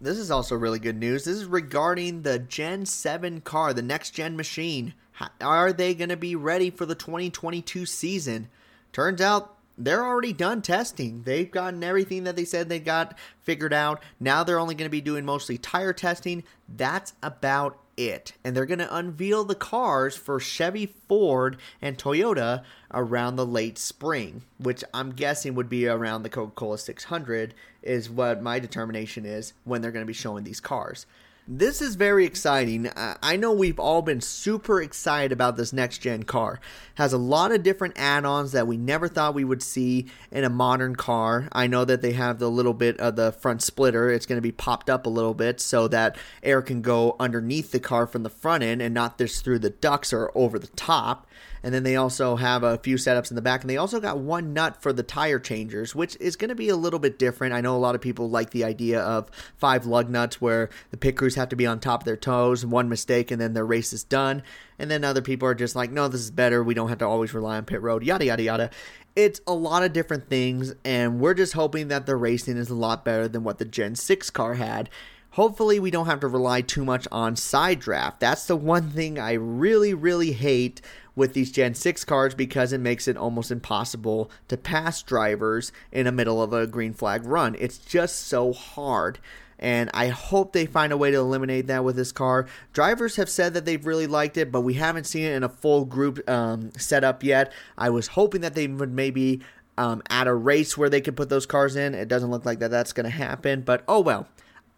This 0.00 0.18
is 0.18 0.30
also 0.30 0.56
really 0.56 0.78
good 0.78 0.98
news. 0.98 1.24
This 1.24 1.36
is 1.36 1.46
regarding 1.46 2.22
the 2.22 2.38
Gen 2.38 2.84
7 2.84 3.40
car, 3.40 3.72
the 3.72 3.82
next 3.82 4.10
gen 4.10 4.36
machine. 4.36 4.94
Are 5.40 5.72
they 5.72 5.94
going 5.94 6.08
to 6.08 6.16
be 6.16 6.34
ready 6.34 6.70
for 6.70 6.84
the 6.84 6.94
2022 6.94 7.86
season? 7.86 8.48
Turns 8.92 9.20
out 9.20 9.56
they're 9.78 10.04
already 10.04 10.32
done 10.32 10.62
testing. 10.62 11.22
They've 11.22 11.50
gotten 11.50 11.82
everything 11.82 12.24
that 12.24 12.36
they 12.36 12.44
said 12.44 12.68
they 12.68 12.80
got 12.80 13.16
figured 13.42 13.72
out. 13.72 14.02
Now 14.18 14.44
they're 14.44 14.58
only 14.58 14.74
going 14.74 14.86
to 14.86 14.90
be 14.90 15.00
doing 15.00 15.24
mostly 15.24 15.58
tire 15.58 15.92
testing. 15.92 16.44
That's 16.68 17.14
about 17.22 17.78
it. 17.96 18.32
And 18.44 18.56
they're 18.56 18.66
going 18.66 18.78
to 18.78 18.94
unveil 18.94 19.44
the 19.44 19.54
cars 19.54 20.16
for 20.16 20.40
Chevy, 20.40 20.94
Ford, 21.08 21.56
and 21.80 21.98
Toyota 21.98 22.62
around 22.92 23.36
the 23.36 23.46
late 23.46 23.78
spring, 23.78 24.42
which 24.58 24.84
I'm 24.92 25.12
guessing 25.12 25.54
would 25.54 25.68
be 25.68 25.86
around 25.86 26.22
the 26.22 26.28
Coca 26.28 26.52
Cola 26.52 26.78
600, 26.78 27.54
is 27.82 28.10
what 28.10 28.42
my 28.42 28.58
determination 28.58 29.24
is 29.26 29.52
when 29.64 29.82
they're 29.82 29.92
going 29.92 30.04
to 30.04 30.06
be 30.06 30.12
showing 30.12 30.44
these 30.44 30.60
cars. 30.60 31.06
This 31.46 31.82
is 31.82 31.96
very 31.96 32.24
exciting. 32.24 32.88
I 32.96 33.36
know 33.36 33.52
we've 33.52 33.78
all 33.78 34.00
been 34.00 34.22
super 34.22 34.80
excited 34.80 35.30
about 35.30 35.58
this 35.58 35.74
next 35.74 35.98
gen 35.98 36.22
car. 36.22 36.58
Has 36.94 37.12
a 37.12 37.18
lot 37.18 37.52
of 37.52 37.62
different 37.62 37.98
add-ons 37.98 38.52
that 38.52 38.66
we 38.66 38.78
never 38.78 39.08
thought 39.08 39.34
we 39.34 39.44
would 39.44 39.62
see 39.62 40.06
in 40.30 40.44
a 40.44 40.48
modern 40.48 40.96
car. 40.96 41.50
I 41.52 41.66
know 41.66 41.84
that 41.84 42.00
they 42.00 42.12
have 42.12 42.38
the 42.38 42.50
little 42.50 42.72
bit 42.72 42.98
of 42.98 43.16
the 43.16 43.30
front 43.30 43.60
splitter. 43.60 44.08
It's 44.10 44.24
going 44.24 44.38
to 44.38 44.42
be 44.42 44.52
popped 44.52 44.88
up 44.88 45.04
a 45.04 45.10
little 45.10 45.34
bit 45.34 45.60
so 45.60 45.86
that 45.88 46.16
air 46.42 46.62
can 46.62 46.80
go 46.80 47.14
underneath 47.20 47.72
the 47.72 47.80
car 47.80 48.06
from 48.06 48.22
the 48.22 48.30
front 48.30 48.64
end 48.64 48.80
and 48.80 48.94
not 48.94 49.18
just 49.18 49.44
through 49.44 49.58
the 49.58 49.68
ducts 49.68 50.14
or 50.14 50.32
over 50.34 50.58
the 50.58 50.68
top. 50.68 51.26
And 51.62 51.72
then 51.72 51.82
they 51.82 51.96
also 51.96 52.36
have 52.36 52.62
a 52.62 52.76
few 52.76 52.96
setups 52.96 53.30
in 53.30 53.36
the 53.36 53.42
back. 53.42 53.62
And 53.62 53.70
they 53.70 53.78
also 53.78 53.98
got 53.98 54.18
one 54.18 54.52
nut 54.52 54.82
for 54.82 54.92
the 54.92 55.02
tire 55.02 55.38
changers, 55.38 55.94
which 55.94 56.14
is 56.20 56.36
going 56.36 56.50
to 56.50 56.54
be 56.54 56.68
a 56.68 56.76
little 56.76 56.98
bit 56.98 57.18
different. 57.18 57.54
I 57.54 57.62
know 57.62 57.74
a 57.74 57.78
lot 57.78 57.94
of 57.94 58.02
people 58.02 58.28
like 58.28 58.50
the 58.50 58.64
idea 58.64 59.00
of 59.00 59.30
five 59.56 59.86
lug 59.86 60.10
nuts 60.10 60.42
where 60.42 60.68
the 60.90 60.98
pit 60.98 61.16
have 61.36 61.48
to 61.50 61.56
be 61.56 61.66
on 61.66 61.80
top 61.80 62.00
of 62.00 62.04
their 62.04 62.16
toes, 62.16 62.64
one 62.64 62.88
mistake, 62.88 63.30
and 63.30 63.40
then 63.40 63.54
their 63.54 63.66
race 63.66 63.92
is 63.92 64.04
done. 64.04 64.42
And 64.78 64.90
then 64.90 65.04
other 65.04 65.22
people 65.22 65.48
are 65.48 65.54
just 65.54 65.76
like, 65.76 65.90
no, 65.90 66.08
this 66.08 66.20
is 66.20 66.30
better. 66.30 66.62
We 66.62 66.74
don't 66.74 66.88
have 66.88 66.98
to 66.98 67.06
always 67.06 67.34
rely 67.34 67.56
on 67.56 67.64
pit 67.64 67.82
road, 67.82 68.04
yada, 68.04 68.24
yada, 68.24 68.42
yada. 68.42 68.70
It's 69.16 69.40
a 69.46 69.54
lot 69.54 69.84
of 69.84 69.92
different 69.92 70.28
things, 70.28 70.74
and 70.84 71.20
we're 71.20 71.34
just 71.34 71.52
hoping 71.52 71.88
that 71.88 72.06
the 72.06 72.16
racing 72.16 72.56
is 72.56 72.70
a 72.70 72.74
lot 72.74 73.04
better 73.04 73.28
than 73.28 73.44
what 73.44 73.58
the 73.58 73.64
Gen 73.64 73.94
6 73.94 74.30
car 74.30 74.54
had 74.54 74.90
hopefully 75.34 75.80
we 75.80 75.90
don't 75.90 76.06
have 76.06 76.20
to 76.20 76.28
rely 76.28 76.60
too 76.60 76.84
much 76.84 77.08
on 77.10 77.34
side 77.34 77.80
draft. 77.80 78.20
That's 78.20 78.46
the 78.46 78.54
one 78.54 78.90
thing 78.90 79.18
I 79.18 79.32
really, 79.32 79.92
really 79.92 80.30
hate 80.30 80.80
with 81.16 81.34
these 81.34 81.50
Gen 81.50 81.74
6 81.74 82.04
cars 82.04 82.34
because 82.34 82.72
it 82.72 82.78
makes 82.78 83.08
it 83.08 83.16
almost 83.16 83.50
impossible 83.50 84.30
to 84.46 84.56
pass 84.56 85.02
drivers 85.02 85.72
in 85.90 86.06
the 86.06 86.12
middle 86.12 86.40
of 86.40 86.52
a 86.52 86.68
green 86.68 86.92
flag 86.92 87.24
run. 87.24 87.56
It's 87.58 87.78
just 87.78 88.26
so 88.26 88.52
hard. 88.52 89.18
And 89.58 89.90
I 89.94 90.08
hope 90.08 90.52
they 90.52 90.66
find 90.66 90.92
a 90.92 90.96
way 90.96 91.10
to 91.10 91.16
eliminate 91.18 91.66
that 91.68 91.84
with 91.84 91.96
this 91.96 92.12
car. 92.12 92.46
Drivers 92.72 93.16
have 93.16 93.28
said 93.28 93.54
that 93.54 93.64
they've 93.64 93.84
really 93.84 94.06
liked 94.06 94.36
it, 94.36 94.50
but 94.50 94.62
we 94.62 94.74
haven't 94.74 95.04
seen 95.04 95.24
it 95.24 95.34
in 95.34 95.42
a 95.42 95.48
full 95.48 95.84
group 95.84 96.28
um, 96.28 96.72
setup 96.76 97.22
yet. 97.22 97.52
I 97.78 97.90
was 97.90 98.08
hoping 98.08 98.40
that 98.42 98.54
they 98.54 98.66
would 98.66 98.92
maybe 98.92 99.40
um, 99.78 100.02
add 100.08 100.26
a 100.26 100.34
race 100.34 100.76
where 100.76 100.90
they 100.90 101.00
could 101.00 101.16
put 101.16 101.28
those 101.28 101.46
cars 101.46 101.76
in. 101.76 101.94
It 101.94 102.08
doesn't 102.08 102.30
look 102.30 102.44
like 102.44 102.58
that 102.60 102.70
that's 102.70 102.92
going 102.92 103.04
to 103.04 103.10
happen, 103.10 103.62
but 103.62 103.84
oh 103.88 104.00
well. 104.00 104.28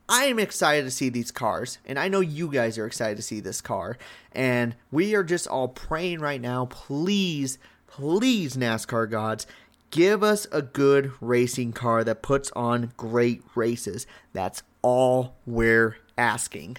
I 0.08 0.26
am 0.26 0.38
excited 0.38 0.84
to 0.84 0.90
see 0.92 1.08
these 1.08 1.32
cars, 1.32 1.78
and 1.84 1.98
I 1.98 2.06
know 2.06 2.20
you 2.20 2.48
guys 2.48 2.78
are 2.78 2.86
excited 2.86 3.16
to 3.16 3.24
see 3.24 3.40
this 3.40 3.60
car. 3.60 3.98
And 4.30 4.76
we 4.92 5.16
are 5.16 5.24
just 5.24 5.48
all 5.48 5.66
praying 5.66 6.20
right 6.20 6.40
now, 6.40 6.66
please, 6.66 7.58
please, 7.88 8.56
NASCAR 8.56 9.10
gods, 9.10 9.48
give 9.90 10.22
us 10.22 10.46
a 10.52 10.62
good 10.62 11.12
racing 11.20 11.72
car 11.72 12.04
that 12.04 12.22
puts 12.22 12.50
on 12.52 12.92
great 12.96 13.42
races. 13.54 14.06
That's 14.32 14.62
all 14.82 15.36
we're 15.46 15.96
asking. 16.18 16.78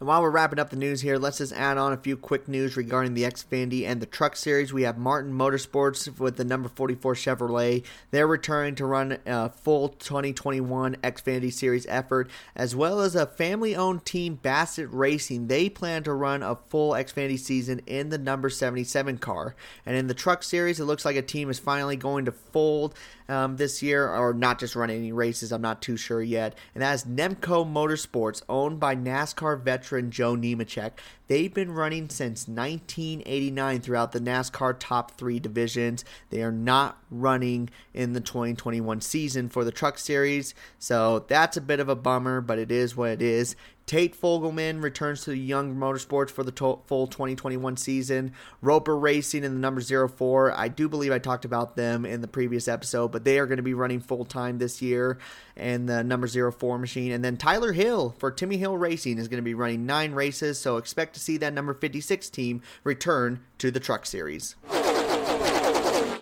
And 0.00 0.06
while 0.06 0.22
we're 0.22 0.30
wrapping 0.30 0.60
up 0.60 0.70
the 0.70 0.76
news 0.76 1.00
here, 1.00 1.18
let's 1.18 1.38
just 1.38 1.52
add 1.52 1.76
on 1.76 1.92
a 1.92 1.96
few 1.96 2.16
quick 2.16 2.46
news 2.46 2.76
regarding 2.76 3.14
the 3.14 3.24
Xfinity 3.24 3.84
and 3.84 4.00
the 4.00 4.06
Truck 4.06 4.36
Series. 4.36 4.72
We 4.72 4.84
have 4.84 4.96
Martin 4.96 5.32
Motorsports 5.32 6.20
with 6.20 6.36
the 6.36 6.44
number 6.44 6.68
44 6.68 7.14
Chevrolet. 7.14 7.82
They're 8.12 8.28
returning 8.28 8.76
to 8.76 8.86
run 8.86 9.18
a 9.26 9.50
full 9.50 9.88
2021 9.88 10.98
Xfinity 11.02 11.52
Series 11.52 11.84
effort, 11.88 12.30
as 12.54 12.76
well 12.76 13.00
as 13.00 13.16
a 13.16 13.26
family 13.26 13.74
owned 13.74 14.04
team, 14.04 14.36
Bassett 14.36 14.88
Racing. 14.92 15.48
They 15.48 15.68
plan 15.68 16.04
to 16.04 16.12
run 16.12 16.44
a 16.44 16.54
full 16.54 16.92
Xfinity 16.92 17.36
season 17.36 17.80
in 17.88 18.10
the 18.10 18.18
number 18.18 18.50
77 18.50 19.18
car. 19.18 19.56
And 19.84 19.96
in 19.96 20.06
the 20.06 20.14
Truck 20.14 20.44
Series, 20.44 20.78
it 20.78 20.84
looks 20.84 21.04
like 21.04 21.16
a 21.16 21.22
team 21.22 21.50
is 21.50 21.58
finally 21.58 21.96
going 21.96 22.26
to 22.26 22.32
fold 22.32 22.94
um, 23.28 23.56
this 23.56 23.82
year, 23.82 24.08
or 24.08 24.32
not 24.32 24.60
just 24.60 24.76
run 24.76 24.90
any 24.90 25.10
races. 25.10 25.50
I'm 25.50 25.60
not 25.60 25.82
too 25.82 25.96
sure 25.96 26.22
yet. 26.22 26.54
And 26.74 26.82
that 26.82 26.94
is 26.94 27.04
Nemco 27.04 27.70
Motorsports, 27.70 28.42
owned 28.48 28.78
by 28.78 28.94
NASCAR 28.94 29.60
veteran 29.60 29.87
Joe 30.10 30.36
Nemechek. 30.36 30.92
They've 31.26 31.52
been 31.52 31.72
running 31.72 32.08
since 32.08 32.48
1989 32.48 33.80
throughout 33.80 34.12
the 34.12 34.20
NASCAR 34.20 34.76
top 34.78 35.12
three 35.12 35.38
divisions. 35.38 36.04
They 36.30 36.42
are 36.42 36.52
not 36.52 36.98
running 37.10 37.70
in 37.94 38.12
the 38.12 38.20
2021 38.20 39.00
season 39.00 39.48
for 39.48 39.64
the 39.64 39.72
Truck 39.72 39.98
Series, 39.98 40.54
so 40.78 41.20
that's 41.28 41.56
a 41.56 41.60
bit 41.60 41.80
of 41.80 41.88
a 41.88 41.96
bummer, 41.96 42.40
but 42.40 42.58
it 42.58 42.70
is 42.70 42.96
what 42.96 43.10
it 43.10 43.22
is. 43.22 43.56
Tate 43.88 44.20
Fogleman 44.20 44.82
returns 44.82 45.24
to 45.24 45.34
Young 45.34 45.74
Motorsports 45.74 46.28
for 46.28 46.44
the 46.44 46.52
to- 46.52 46.80
full 46.86 47.06
2021 47.06 47.78
season. 47.78 48.32
Roper 48.60 48.94
Racing 48.94 49.44
in 49.44 49.54
the 49.54 49.58
number 49.58 49.80
04. 49.80 50.52
I 50.54 50.68
do 50.68 50.90
believe 50.90 51.10
I 51.10 51.18
talked 51.18 51.46
about 51.46 51.74
them 51.74 52.04
in 52.04 52.20
the 52.20 52.28
previous 52.28 52.68
episode, 52.68 53.12
but 53.12 53.24
they 53.24 53.38
are 53.38 53.46
going 53.46 53.56
to 53.56 53.62
be 53.62 53.72
running 53.72 54.00
full 54.00 54.26
time 54.26 54.58
this 54.58 54.82
year 54.82 55.18
and 55.56 55.88
the 55.88 56.04
number 56.04 56.28
04 56.28 56.78
machine. 56.78 57.12
And 57.12 57.24
then 57.24 57.38
Tyler 57.38 57.72
Hill 57.72 58.14
for 58.18 58.30
Timmy 58.30 58.58
Hill 58.58 58.76
Racing 58.76 59.16
is 59.16 59.26
going 59.26 59.38
to 59.38 59.42
be 59.42 59.54
running 59.54 59.86
nine 59.86 60.12
races, 60.12 60.60
so 60.60 60.76
expect 60.76 61.14
to 61.14 61.20
see 61.20 61.38
that 61.38 61.54
number 61.54 61.72
56 61.72 62.28
team 62.28 62.60
return 62.84 63.40
to 63.56 63.70
the 63.70 63.80
Truck 63.80 64.04
Series. 64.04 64.54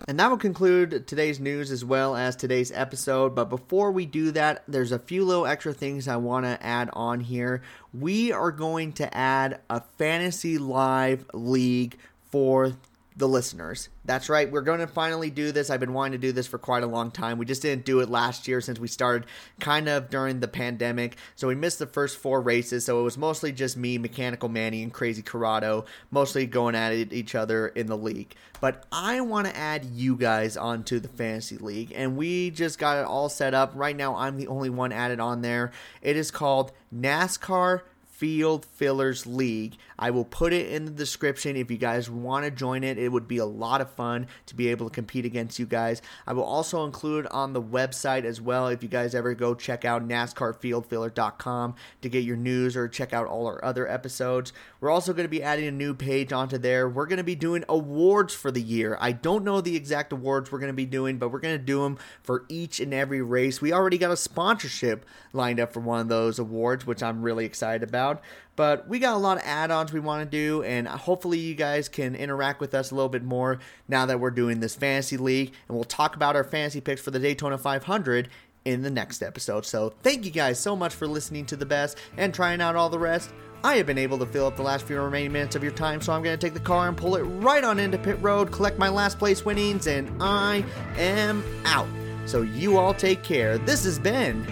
And 0.09 0.17
that 0.21 0.29
will 0.29 0.37
conclude 0.37 1.05
today's 1.05 1.37
news 1.37 1.69
as 1.69 1.83
well 1.83 2.15
as 2.15 2.37
today's 2.37 2.71
episode. 2.71 3.35
But 3.35 3.49
before 3.49 3.91
we 3.91 4.05
do 4.05 4.31
that, 4.31 4.63
there's 4.65 4.93
a 4.93 4.99
few 4.99 5.25
little 5.25 5.45
extra 5.45 5.73
things 5.73 6.07
I 6.07 6.15
want 6.15 6.45
to 6.45 6.65
add 6.65 6.89
on 6.93 7.19
here. 7.19 7.61
We 7.93 8.31
are 8.31 8.51
going 8.51 8.93
to 8.93 9.13
add 9.15 9.59
a 9.69 9.81
fantasy 9.97 10.57
live 10.57 11.25
league 11.33 11.97
for 12.31 12.71
the 13.17 13.27
listeners. 13.27 13.89
That's 14.05 14.29
right. 14.29 14.49
We're 14.49 14.61
going 14.61 14.79
to 14.79 14.87
finally 14.87 15.31
do 15.31 15.51
this. 15.51 15.71
I've 15.71 15.79
been 15.79 15.93
wanting 15.93 16.13
to 16.13 16.27
do 16.27 16.31
this 16.31 16.45
for 16.45 16.59
quite 16.59 16.83
a 16.83 16.87
long 16.87 17.09
time. 17.09 17.39
We 17.39 17.45
just 17.47 17.63
didn't 17.63 17.83
do 17.83 17.99
it 17.99 18.09
last 18.09 18.47
year 18.47 18.61
since 18.61 18.79
we 18.79 18.87
started 18.87 19.27
kind 19.59 19.89
of 19.89 20.11
during 20.11 20.39
the 20.39 20.47
pandemic. 20.47 21.17
So 21.35 21.47
we 21.47 21.55
missed 21.55 21.79
the 21.79 21.87
first 21.87 22.17
four 22.17 22.39
races. 22.41 22.85
So 22.85 22.99
it 22.99 23.03
was 23.03 23.17
mostly 23.17 23.51
just 23.51 23.75
me, 23.75 23.97
Mechanical 23.97 24.49
Manny, 24.49 24.83
and 24.83 24.93
Crazy 24.93 25.23
Corrado, 25.23 25.85
mostly 26.11 26.45
going 26.45 26.75
at 26.75 26.93
each 26.93 27.33
other 27.33 27.67
in 27.69 27.87
the 27.87 27.97
league. 27.97 28.35
But 28.61 28.85
I 28.91 29.21
want 29.21 29.47
to 29.47 29.57
add 29.57 29.85
you 29.85 30.15
guys 30.15 30.55
onto 30.55 30.99
the 30.99 31.07
fantasy 31.07 31.57
league. 31.57 31.91
And 31.95 32.17
we 32.17 32.51
just 32.51 32.77
got 32.77 32.99
it 32.99 33.05
all 33.05 33.29
set 33.29 33.55
up. 33.55 33.71
Right 33.73 33.95
now, 33.95 34.15
I'm 34.15 34.37
the 34.37 34.47
only 34.47 34.69
one 34.69 34.91
added 34.91 35.19
on 35.19 35.41
there. 35.41 35.71
It 36.03 36.15
is 36.15 36.29
called 36.29 36.71
NASCAR 36.95 37.81
Field 38.17 38.65
Fillers 38.65 39.27
League. 39.27 39.77
I 39.99 40.09
will 40.09 40.25
put 40.25 40.51
it 40.51 40.71
in 40.71 40.85
the 40.85 40.91
description 40.91 41.55
if 41.55 41.69
you 41.69 41.77
guys 41.77 42.09
want 42.09 42.45
to 42.45 42.51
join 42.51 42.83
it. 42.83 42.97
It 42.97 43.11
would 43.11 43.27
be 43.27 43.37
a 43.37 43.45
lot 43.45 43.79
of 43.79 43.91
fun 43.91 44.25
to 44.47 44.55
be 44.55 44.69
able 44.69 44.89
to 44.89 44.93
compete 44.93 45.23
against 45.23 45.59
you 45.59 45.67
guys. 45.67 46.01
I 46.25 46.33
will 46.33 46.43
also 46.43 46.83
include 46.83 47.27
on 47.27 47.53
the 47.53 47.61
website 47.61 48.23
as 48.23 48.41
well 48.41 48.69
if 48.69 48.81
you 48.81 48.89
guys 48.89 49.13
ever 49.13 49.35
go 49.35 49.53
check 49.53 49.85
out 49.85 50.07
NASCARFieldFiller.com 50.07 51.75
to 52.01 52.09
get 52.09 52.23
your 52.23 52.37
news 52.37 52.75
or 52.75 52.87
check 52.87 53.13
out 53.13 53.27
all 53.27 53.45
our 53.45 53.63
other 53.63 53.87
episodes. 53.87 54.51
We're 54.81 54.89
also 54.89 55.13
going 55.13 55.25
to 55.25 55.29
be 55.29 55.43
adding 55.43 55.67
a 55.67 55.71
new 55.71 55.93
page 55.93 56.33
onto 56.33 56.57
there. 56.57 56.89
We're 56.89 57.05
going 57.05 57.17
to 57.17 57.23
be 57.23 57.35
doing 57.35 57.63
awards 57.69 58.33
for 58.33 58.49
the 58.49 58.61
year. 58.61 58.97
I 58.99 59.11
don't 59.11 59.43
know 59.43 59.61
the 59.61 59.75
exact 59.75 60.11
awards 60.11 60.51
we're 60.51 60.59
going 60.59 60.73
to 60.73 60.73
be 60.73 60.87
doing, 60.87 61.19
but 61.19 61.29
we're 61.29 61.39
going 61.39 61.57
to 61.57 61.63
do 61.63 61.83
them 61.83 61.99
for 62.23 62.45
each 62.49 62.79
and 62.79 62.95
every 62.95 63.21
race. 63.21 63.61
We 63.61 63.73
already 63.73 63.99
got 63.99 64.09
a 64.09 64.17
sponsorship 64.17 65.05
lined 65.33 65.59
up 65.59 65.71
for 65.71 65.81
one 65.81 65.99
of 65.99 66.07
those 66.07 66.39
awards, 66.39 66.87
which 66.87 67.03
I'm 67.03 67.21
really 67.21 67.45
excited 67.45 67.87
about. 67.87 68.06
But 68.55 68.87
we 68.87 68.97
got 68.97 69.13
a 69.13 69.19
lot 69.19 69.37
of 69.37 69.43
add 69.45 69.69
ons 69.69 69.93
we 69.93 69.99
want 69.99 70.23
to 70.23 70.37
do, 70.37 70.63
and 70.63 70.87
hopefully, 70.87 71.37
you 71.37 71.53
guys 71.53 71.87
can 71.87 72.15
interact 72.15 72.59
with 72.59 72.73
us 72.73 72.91
a 72.91 72.95
little 72.95 73.09
bit 73.09 73.23
more 73.23 73.59
now 73.87 74.05
that 74.07 74.19
we're 74.19 74.31
doing 74.31 74.59
this 74.59 74.75
fantasy 74.75 75.15
league. 75.17 75.53
And 75.67 75.75
we'll 75.77 75.83
talk 75.83 76.15
about 76.15 76.35
our 76.35 76.43
fantasy 76.43 76.81
picks 76.81 77.01
for 77.01 77.11
the 77.11 77.19
Daytona 77.19 77.57
500 77.57 78.29
in 78.65 78.81
the 78.81 78.89
next 78.89 79.21
episode. 79.21 79.65
So, 79.65 79.93
thank 80.01 80.25
you 80.25 80.31
guys 80.31 80.59
so 80.59 80.75
much 80.75 80.95
for 80.95 81.07
listening 81.07 81.45
to 81.47 81.55
the 81.55 81.67
best 81.67 81.99
and 82.17 82.33
trying 82.33 82.59
out 82.59 82.75
all 82.75 82.89
the 82.89 82.99
rest. 82.99 83.31
I 83.63 83.75
have 83.75 83.85
been 83.85 83.97
able 83.97 84.17
to 84.19 84.25
fill 84.25 84.47
up 84.47 84.55
the 84.55 84.63
last 84.63 84.85
few 84.85 84.99
remaining 85.01 85.31
minutes 85.31 85.55
of 85.55 85.63
your 85.63 85.71
time, 85.71 86.01
so 86.01 86.13
I'm 86.13 86.23
going 86.23 86.37
to 86.37 86.45
take 86.45 86.53
the 86.53 86.59
car 86.59 86.87
and 86.87 86.95
pull 86.95 87.15
it 87.15 87.23
right 87.23 87.63
on 87.63 87.79
into 87.79 87.97
pit 87.97 88.17
road, 88.21 88.51
collect 88.51 88.77
my 88.77 88.89
last 88.89 89.17
place 89.17 89.45
winnings, 89.45 89.87
and 89.87 90.11
I 90.21 90.63
am 90.97 91.43
out. 91.65 91.87
So 92.25 92.41
you 92.41 92.77
all 92.77 92.93
take 92.93 93.23
care. 93.23 93.57
This 93.57 93.83
has 93.85 93.99
been 93.99 94.45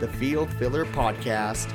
the 0.00 0.08
Field 0.08 0.52
Filler 0.54 0.84
Podcast. 0.86 1.72